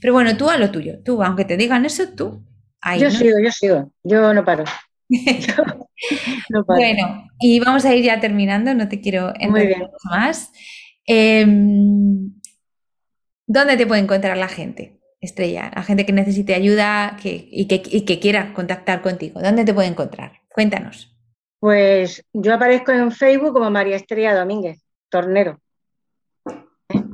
pero 0.00 0.12
bueno, 0.12 0.36
tú 0.36 0.50
a 0.50 0.56
lo 0.56 0.70
tuyo, 0.70 1.00
tú, 1.04 1.22
aunque 1.22 1.44
te 1.44 1.56
digan 1.56 1.84
eso, 1.84 2.08
tú. 2.16 2.44
yo 2.98 3.10
sigo, 3.10 3.38
yo 3.42 3.50
sigo, 3.50 3.92
yo 4.04 4.32
no 4.34 4.44
paro. 4.44 4.64
bueno, 6.66 7.28
y 7.40 7.60
vamos 7.60 7.84
a 7.84 7.94
ir 7.94 8.04
ya 8.04 8.20
terminando, 8.20 8.74
no 8.74 8.88
te 8.88 9.00
quiero 9.00 9.32
entender 9.38 9.90
más. 10.04 10.52
Em, 11.04 12.32
¿Dónde 13.46 13.76
te 13.76 13.86
puede 13.86 14.00
encontrar 14.00 14.36
la 14.36 14.48
gente, 14.48 15.00
Estrella? 15.20 15.72
La 15.74 15.82
gente 15.82 16.06
que 16.06 16.12
necesite 16.12 16.54
ayuda 16.54 17.16
y, 17.22 17.66
que, 17.66 18.20
quiera 18.20 18.54
contactar 18.54 19.02
contigo. 19.02 19.40
¿Dónde 19.42 19.64
te 19.64 19.74
puede 19.74 19.88
encontrar? 19.88 20.42
Cuéntanos. 20.48 21.16
Pues 21.58 22.24
yo 22.32 22.54
aparezco 22.54 22.92
en 22.92 23.10
Facebook 23.10 23.52
como 23.52 23.70
María 23.70 23.96
Estrella 23.96 24.38
Domínguez, 24.38 24.84
tornero. 25.08 25.60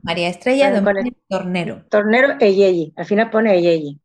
María 0.03 0.29
Estrella 0.29 0.71
Domínguez, 0.71 1.15
tornero. 1.29 1.87
Tornero 1.89 2.37
Eyeyi, 2.39 2.93
al 2.97 3.07
final 3.07 3.31
pone 3.31 3.55
Eyeyi. 3.55 3.99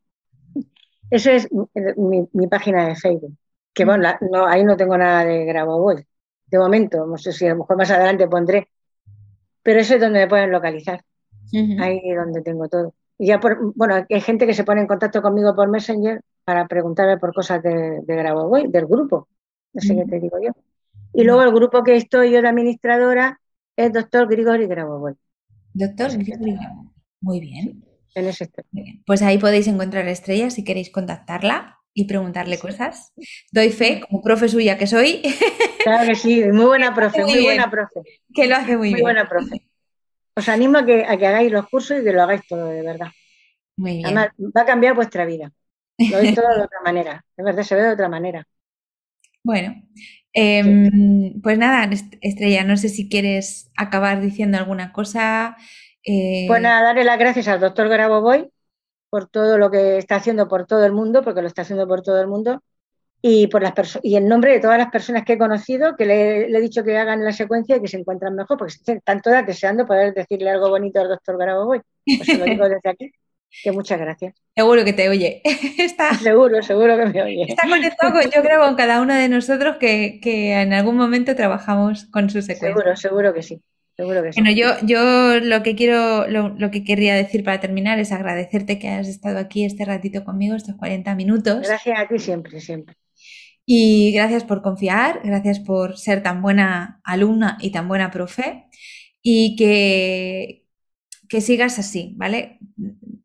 Esa 1.09 1.33
es 1.33 1.49
mi 1.53 2.47
página 2.47 2.87
de 2.87 2.95
Facebook. 2.95 3.35
Que 3.73 3.85
bueno, 3.85 4.09
no, 4.31 4.45
ahí 4.45 4.63
no 4.63 4.75
tengo 4.75 4.97
nada 4.97 5.23
de 5.23 5.45
Grabo 5.45 5.93
de 6.51 6.59
momento, 6.59 7.05
no 7.05 7.17
sé 7.17 7.31
si 7.31 7.45
a 7.45 7.51
lo 7.51 7.59
mejor 7.59 7.77
más 7.77 7.89
adelante 7.89 8.27
pondré, 8.27 8.67
pero 9.63 9.79
eso 9.79 9.95
es 9.95 10.01
donde 10.01 10.19
me 10.19 10.27
pueden 10.27 10.51
localizar, 10.51 11.03
ahí 11.79 12.01
es 12.03 12.17
donde 12.17 12.41
tengo 12.41 12.67
todo. 12.67 12.93
Y 13.17 13.27
ya 13.27 13.39
por, 13.39 13.73
bueno, 13.75 14.05
hay 14.09 14.21
gente 14.21 14.45
que 14.45 14.53
se 14.53 14.65
pone 14.65 14.81
en 14.81 14.87
contacto 14.87 15.21
conmigo 15.21 15.55
por 15.55 15.69
Messenger 15.69 16.21
para 16.43 16.67
preguntarme 16.67 17.17
por 17.17 17.33
cosas 17.33 17.63
de, 17.63 18.01
de 18.01 18.15
Grabo 18.15 18.51
del 18.57 18.85
grupo, 18.85 19.29
no 19.73 19.81
sé 19.81 19.95
qué 19.95 20.05
te 20.05 20.19
digo 20.19 20.37
yo. 20.41 20.51
Y 21.13 21.23
luego 21.23 21.43
el 21.43 21.53
grupo 21.53 21.83
que 21.83 21.95
estoy 21.95 22.31
yo 22.31 22.41
de 22.41 22.49
administradora 22.49 23.39
es 23.77 23.93
doctor 23.93 24.27
Grigori 24.27 24.67
Grabovoi. 24.67 25.13
Doctor 25.73 26.11
Grigori 26.17 26.57
Muy 27.21 27.39
bien. 27.39 27.85
En 28.13 28.27
ese 28.27 28.49
Pues 29.05 29.21
ahí 29.21 29.37
podéis 29.37 29.67
encontrar 29.67 30.05
a 30.05 30.11
Estrella 30.11 30.49
si 30.49 30.65
queréis 30.65 30.91
contactarla 30.91 31.80
y 31.93 32.05
preguntarle 32.05 32.57
cosas. 32.57 33.13
Doy 33.51 33.69
fe, 33.69 34.01
como 34.01 34.21
profe 34.21 34.47
suya 34.47 34.77
que 34.77 34.87
soy. 34.87 35.21
Claro 35.83 36.07
que 36.07 36.15
sí, 36.15 36.43
muy 36.51 36.65
buena 36.65 36.93
profe, 36.95 37.23
muy, 37.23 37.43
buena 37.43 37.69
profe. 37.69 38.01
Que 38.33 38.47
lo 38.47 38.55
hace 38.55 38.77
muy, 38.77 38.89
bien. 38.89 38.93
Muy 38.93 39.01
buena 39.01 39.27
profe. 39.27 39.67
Os 40.35 40.47
animo 40.47 40.77
a 40.77 40.85
que, 40.85 41.03
a 41.05 41.17
que 41.17 41.27
hagáis 41.27 41.51
los 41.51 41.67
cursos 41.67 41.99
y 41.99 42.03
que 42.03 42.13
lo 42.13 42.23
hagáis 42.23 42.41
todo, 42.47 42.67
de 42.67 42.81
verdad. 42.81 43.07
Muy 43.77 43.93
bien. 43.93 44.05
Además, 44.05 44.29
va 44.55 44.61
a 44.61 44.65
cambiar 44.65 44.95
vuestra 44.95 45.25
vida. 45.25 45.51
Lo 45.97 46.17
veis 46.17 46.35
todo 46.35 46.47
de 46.47 46.63
otra 46.63 46.79
manera. 46.85 47.25
De 47.35 47.43
verdad, 47.43 47.63
se 47.63 47.75
ve 47.75 47.81
de 47.81 47.91
otra 47.91 48.07
manera. 48.07 48.47
Bueno, 49.43 49.75
em, 50.33 51.41
pues 51.41 51.57
nada, 51.57 51.89
Estrella, 52.21 52.63
no 52.63 52.77
sé 52.77 52.89
si 52.89 53.09
quieres 53.09 53.71
acabar 53.75 54.21
diciendo 54.21 54.57
alguna 54.57 54.93
cosa. 54.93 55.57
Eh... 56.03 56.45
Pues 56.47 56.61
nada, 56.61 56.83
darle 56.83 57.03
las 57.03 57.17
gracias 57.17 57.47
al 57.47 57.59
doctor 57.59 57.89
Boy 58.21 58.49
por 59.11 59.27
todo 59.27 59.59
lo 59.59 59.69
que 59.69 59.97
está 59.97 60.15
haciendo 60.15 60.47
por 60.47 60.65
todo 60.65 60.85
el 60.85 60.93
mundo, 60.93 61.21
porque 61.21 61.41
lo 61.41 61.47
está 61.47 61.61
haciendo 61.61 61.87
por 61.87 62.01
todo 62.01 62.19
el 62.19 62.27
mundo, 62.27 62.63
y 63.21 63.47
por 63.47 63.61
las 63.61 63.99
y 64.01 64.15
en 64.15 64.27
nombre 64.27 64.53
de 64.53 64.59
todas 64.59 64.79
las 64.79 64.89
personas 64.89 65.23
que 65.25 65.33
he 65.33 65.37
conocido, 65.37 65.95
que 65.95 66.05
le, 66.05 66.45
he 66.45 66.61
dicho 66.61 66.83
que 66.83 66.97
hagan 66.97 67.23
la 67.23 67.33
secuencia 67.33 67.75
y 67.75 67.81
que 67.81 67.87
se 67.87 67.97
encuentran 67.97 68.35
mejor, 68.35 68.57
porque 68.57 68.73
están 68.87 69.21
todas 69.21 69.45
deseando 69.45 69.85
poder 69.85 70.13
decirle 70.13 70.49
algo 70.49 70.69
bonito 70.69 71.01
al 71.01 71.09
doctor 71.09 71.37
Boy. 71.37 71.81
Pues 72.05 72.39
lo 72.39 72.45
digo 72.45 72.67
desde 72.67 72.89
aquí. 72.89 73.11
Que 73.63 73.71
muchas 73.73 73.99
gracias. 73.99 74.33
Seguro 74.55 74.85
que 74.85 74.93
te 74.93 75.09
oye. 75.09 75.41
Está, 75.77 76.13
seguro, 76.17 76.63
seguro 76.63 76.97
que 76.97 77.05
me 77.07 77.21
oye. 77.21 77.45
Está 77.49 77.67
conectado, 77.67 78.13
con, 78.13 78.23
yo 78.31 78.41
creo, 78.41 78.61
con 78.61 78.75
cada 78.75 79.01
uno 79.01 79.13
de 79.13 79.27
nosotros 79.27 79.75
que, 79.77 80.19
en 80.23 80.73
algún 80.73 80.95
momento 80.95 81.35
trabajamos 81.35 82.05
con 82.05 82.29
su 82.29 82.41
secuencia. 82.41 82.69
Seguro, 82.69 82.95
seguro 82.95 83.33
que 83.33 83.43
sí. 83.43 83.61
Seguro 84.01 84.23
que 84.23 84.33
sí. 84.33 84.41
Bueno, 84.41 84.55
yo, 84.55 84.83
yo 84.83 85.39
lo 85.39 85.61
que 85.61 85.75
quiero, 85.75 86.27
lo, 86.27 86.71
que 86.71 86.83
querría 86.83 87.13
decir 87.13 87.43
para 87.43 87.59
terminar 87.59 87.99
es 87.99 88.11
agradecerte 88.11 88.79
que 88.79 88.87
hayas 88.87 89.07
estado 89.07 89.37
aquí 89.37 89.63
este 89.63 89.85
ratito 89.85 90.23
conmigo, 90.23 90.55
estos 90.55 90.75
40 90.75 91.13
minutos. 91.13 91.67
Gracias 91.67 91.99
a 91.99 92.07
ti 92.07 92.17
siempre, 92.17 92.59
siempre. 92.59 92.95
Y 93.63 94.11
gracias 94.13 94.43
por 94.43 94.63
confiar, 94.63 95.21
gracias 95.23 95.59
por 95.59 95.99
ser 95.99 96.23
tan 96.23 96.41
buena 96.41 96.99
alumna 97.03 97.59
y 97.61 97.71
tan 97.71 97.87
buena 97.87 98.09
profe. 98.09 98.65
Y 99.21 99.55
que, 99.55 100.65
que 101.29 101.41
sigas 101.41 101.77
así, 101.77 102.15
¿vale? 102.17 102.57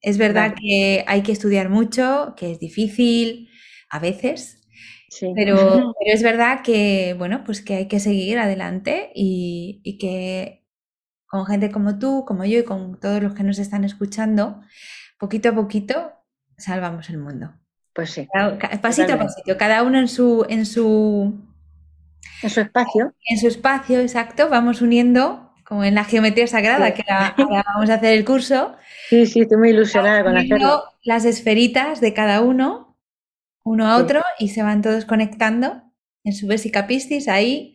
Es 0.03 0.19
verdad 0.19 0.55
que 0.61 1.05
hay 1.07 1.23
que 1.23 1.33
estudiar 1.33 1.71
mucho, 1.71 2.35
que 2.37 2.53
es 2.53 2.61
difícil 2.61 3.49
a 3.89 3.99
veces, 3.99 4.57
pero, 5.35 5.95
es 6.01 6.23
verdad 6.23 6.62
que, 6.62 7.15
bueno, 7.19 7.43
pues 7.45 7.62
que 7.62 7.75
hay 7.75 7.89
que 7.89 8.01
seguir 8.01 8.39
adelante 8.39 9.11
y, 9.15 9.99
que 9.99 10.65
con 11.37 11.46
gente 11.46 11.70
como 11.70 11.99
tú, 11.99 12.25
como 12.27 12.44
yo 12.44 12.59
y 12.59 12.64
con 12.64 12.99
todos 12.99 13.22
los 13.22 13.35
que 13.35 13.42
nos 13.42 13.59
están 13.59 13.85
escuchando, 13.85 14.61
poquito 15.18 15.51
a 15.51 15.55
poquito 15.55 16.12
salvamos 16.57 17.11
el 17.11 17.18
mundo. 17.18 17.53
Pues 17.92 18.11
sí. 18.11 18.29
pasito 18.83 19.14
a 19.14 19.18
pasito, 19.18 19.57
cada 19.57 19.83
uno 19.83 19.99
en 19.99 20.09
su, 20.09 20.44
en 20.49 20.66
su 20.66 21.46
en 22.42 22.51
su 22.51 22.61
espacio. 22.61 23.14
En 23.29 23.38
su 23.38 23.49
espacio, 23.49 24.01
exacto, 24.01 24.49
vamos 24.49 24.83
uniendo 24.83 25.53
como 25.64 25.83
en 25.83 25.94
la 25.94 26.05
geometría 26.05 26.46
sagrada, 26.46 26.94
que 26.94 27.03
ahora, 27.09 27.64
vamos 27.75 27.90
a 27.90 27.94
hacer 27.94 28.12
el 28.12 28.25
curso. 28.25 28.77
Sí, 29.09 29.27
sí, 29.27 29.40
estoy 29.40 29.59
muy 29.59 29.70
ilusionada 29.70 30.22
con 30.22 30.37
hacerlo. 30.37 30.85
Las 31.03 31.25
esferitas 31.25 32.01
de 32.01 32.14
cada 32.14 32.40
uno, 32.40 32.96
uno 33.64 33.88
a 33.88 33.96
otro, 33.96 34.22
y 34.38 34.51
se 34.51 34.62
van 34.62 34.81
todos 34.81 35.05
conectando 35.05 35.83
en 36.22 36.35
su 36.35 36.46
vesica 36.46 36.87
piscis 36.87 37.27
ahí 37.27 37.75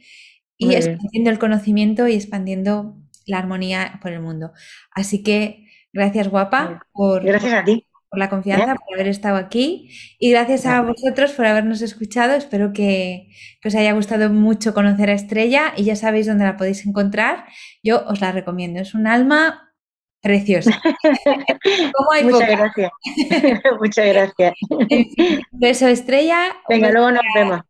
y 0.58 0.76
expandiendo 0.76 1.32
el 1.32 1.40
conocimiento 1.40 2.08
y 2.08 2.14
expandiendo 2.14 3.01
la 3.32 3.40
armonía 3.40 4.00
por 4.02 4.12
el 4.12 4.22
mundo. 4.22 4.52
Así 4.92 5.24
que 5.24 5.68
gracias, 5.92 6.28
guapa, 6.28 6.86
por. 6.94 7.24
Gracias 7.24 7.54
a 7.54 7.64
ti 7.64 7.88
por 8.12 8.20
la 8.20 8.30
confianza, 8.30 8.76
por 8.76 8.94
haber 8.96 9.08
estado 9.08 9.38
aquí 9.38 9.90
y 10.20 10.32
gracias 10.32 10.66
a 10.66 10.82
vosotros 10.82 11.32
por 11.32 11.46
habernos 11.46 11.82
escuchado. 11.82 12.34
Espero 12.34 12.74
que, 12.74 13.30
os 13.64 13.74
haya 13.74 13.94
gustado 13.94 14.30
mucho 14.30 14.74
conocer 14.74 15.10
a 15.10 15.14
Estrella 15.14 15.72
y 15.78 15.86
ya 15.86 15.96
sabéis 15.96 16.28
dónde 16.28 16.44
la 16.44 16.58
podéis 16.58 16.86
encontrar. 16.86 17.46
Yo 17.82 18.04
os 18.06 18.20
la 18.20 18.34
recomiendo. 18.34 18.82
Es 18.82 18.94
un 18.96 19.08
alma 19.08 19.74
preciosa. 20.22 20.82
Muchas 22.24 22.50
gracias. 22.50 22.92
Muchas 23.80 24.08
gracias. 24.08 24.54
un 24.70 25.60
beso, 25.60 25.88
Estrella. 25.88 26.58
Venga, 26.68 26.92
luego 26.92 27.12
nos 27.12 27.24
vemos. 27.34 27.62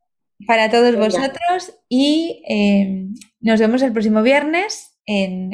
Para 0.48 0.72
todos 0.72 0.96
vosotros 0.96 1.78
y 1.88 2.44
eh, 2.50 3.10
nos 3.42 3.60
vemos 3.60 3.84
el 3.84 3.94
próximo 3.94 4.24
viernes 4.24 4.91
en, 5.12 5.52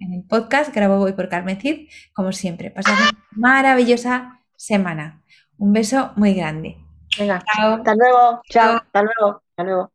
el 0.00 0.24
podcast 0.28 0.74
Grabo 0.74 0.98
Voy 0.98 1.12
por 1.12 1.28
Carmen 1.28 1.60
Cid, 1.60 1.88
como 2.14 2.32
siempre. 2.32 2.70
Pasad 2.70 2.94
una 2.94 3.10
maravillosa 3.32 4.40
semana. 4.56 5.22
Un 5.58 5.72
beso 5.72 6.12
muy 6.16 6.34
grande. 6.34 6.78
Venga, 7.18 7.36
hasta 7.36 7.94
luego. 7.94 8.42
Chao. 8.48 8.76
Hasta 8.76 9.02
luego. 9.02 9.42
Hasta 9.50 9.64
luego. 9.64 9.90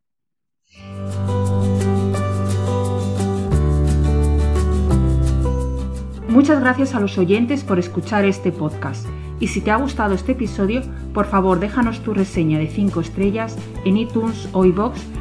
Muchas 6.28 6.62
gracias 6.62 6.94
a 6.94 7.00
los 7.00 7.18
oyentes 7.18 7.64
por 7.64 7.80
escuchar 7.80 8.24
este 8.24 8.52
podcast. 8.52 9.08
Y 9.40 9.48
si 9.48 9.62
te 9.62 9.72
ha 9.72 9.78
gustado 9.78 10.14
este 10.14 10.34
episodio, 10.34 10.82
por 11.14 11.26
favor 11.26 11.60
déjanos 11.60 12.02
tu 12.04 12.14
reseña 12.14 12.60
de 12.60 12.68
5 12.68 13.02
estrellas 13.02 13.58
en 13.86 13.98
iTunes 13.98 14.48
o 14.54 14.66
iBox 14.66 15.02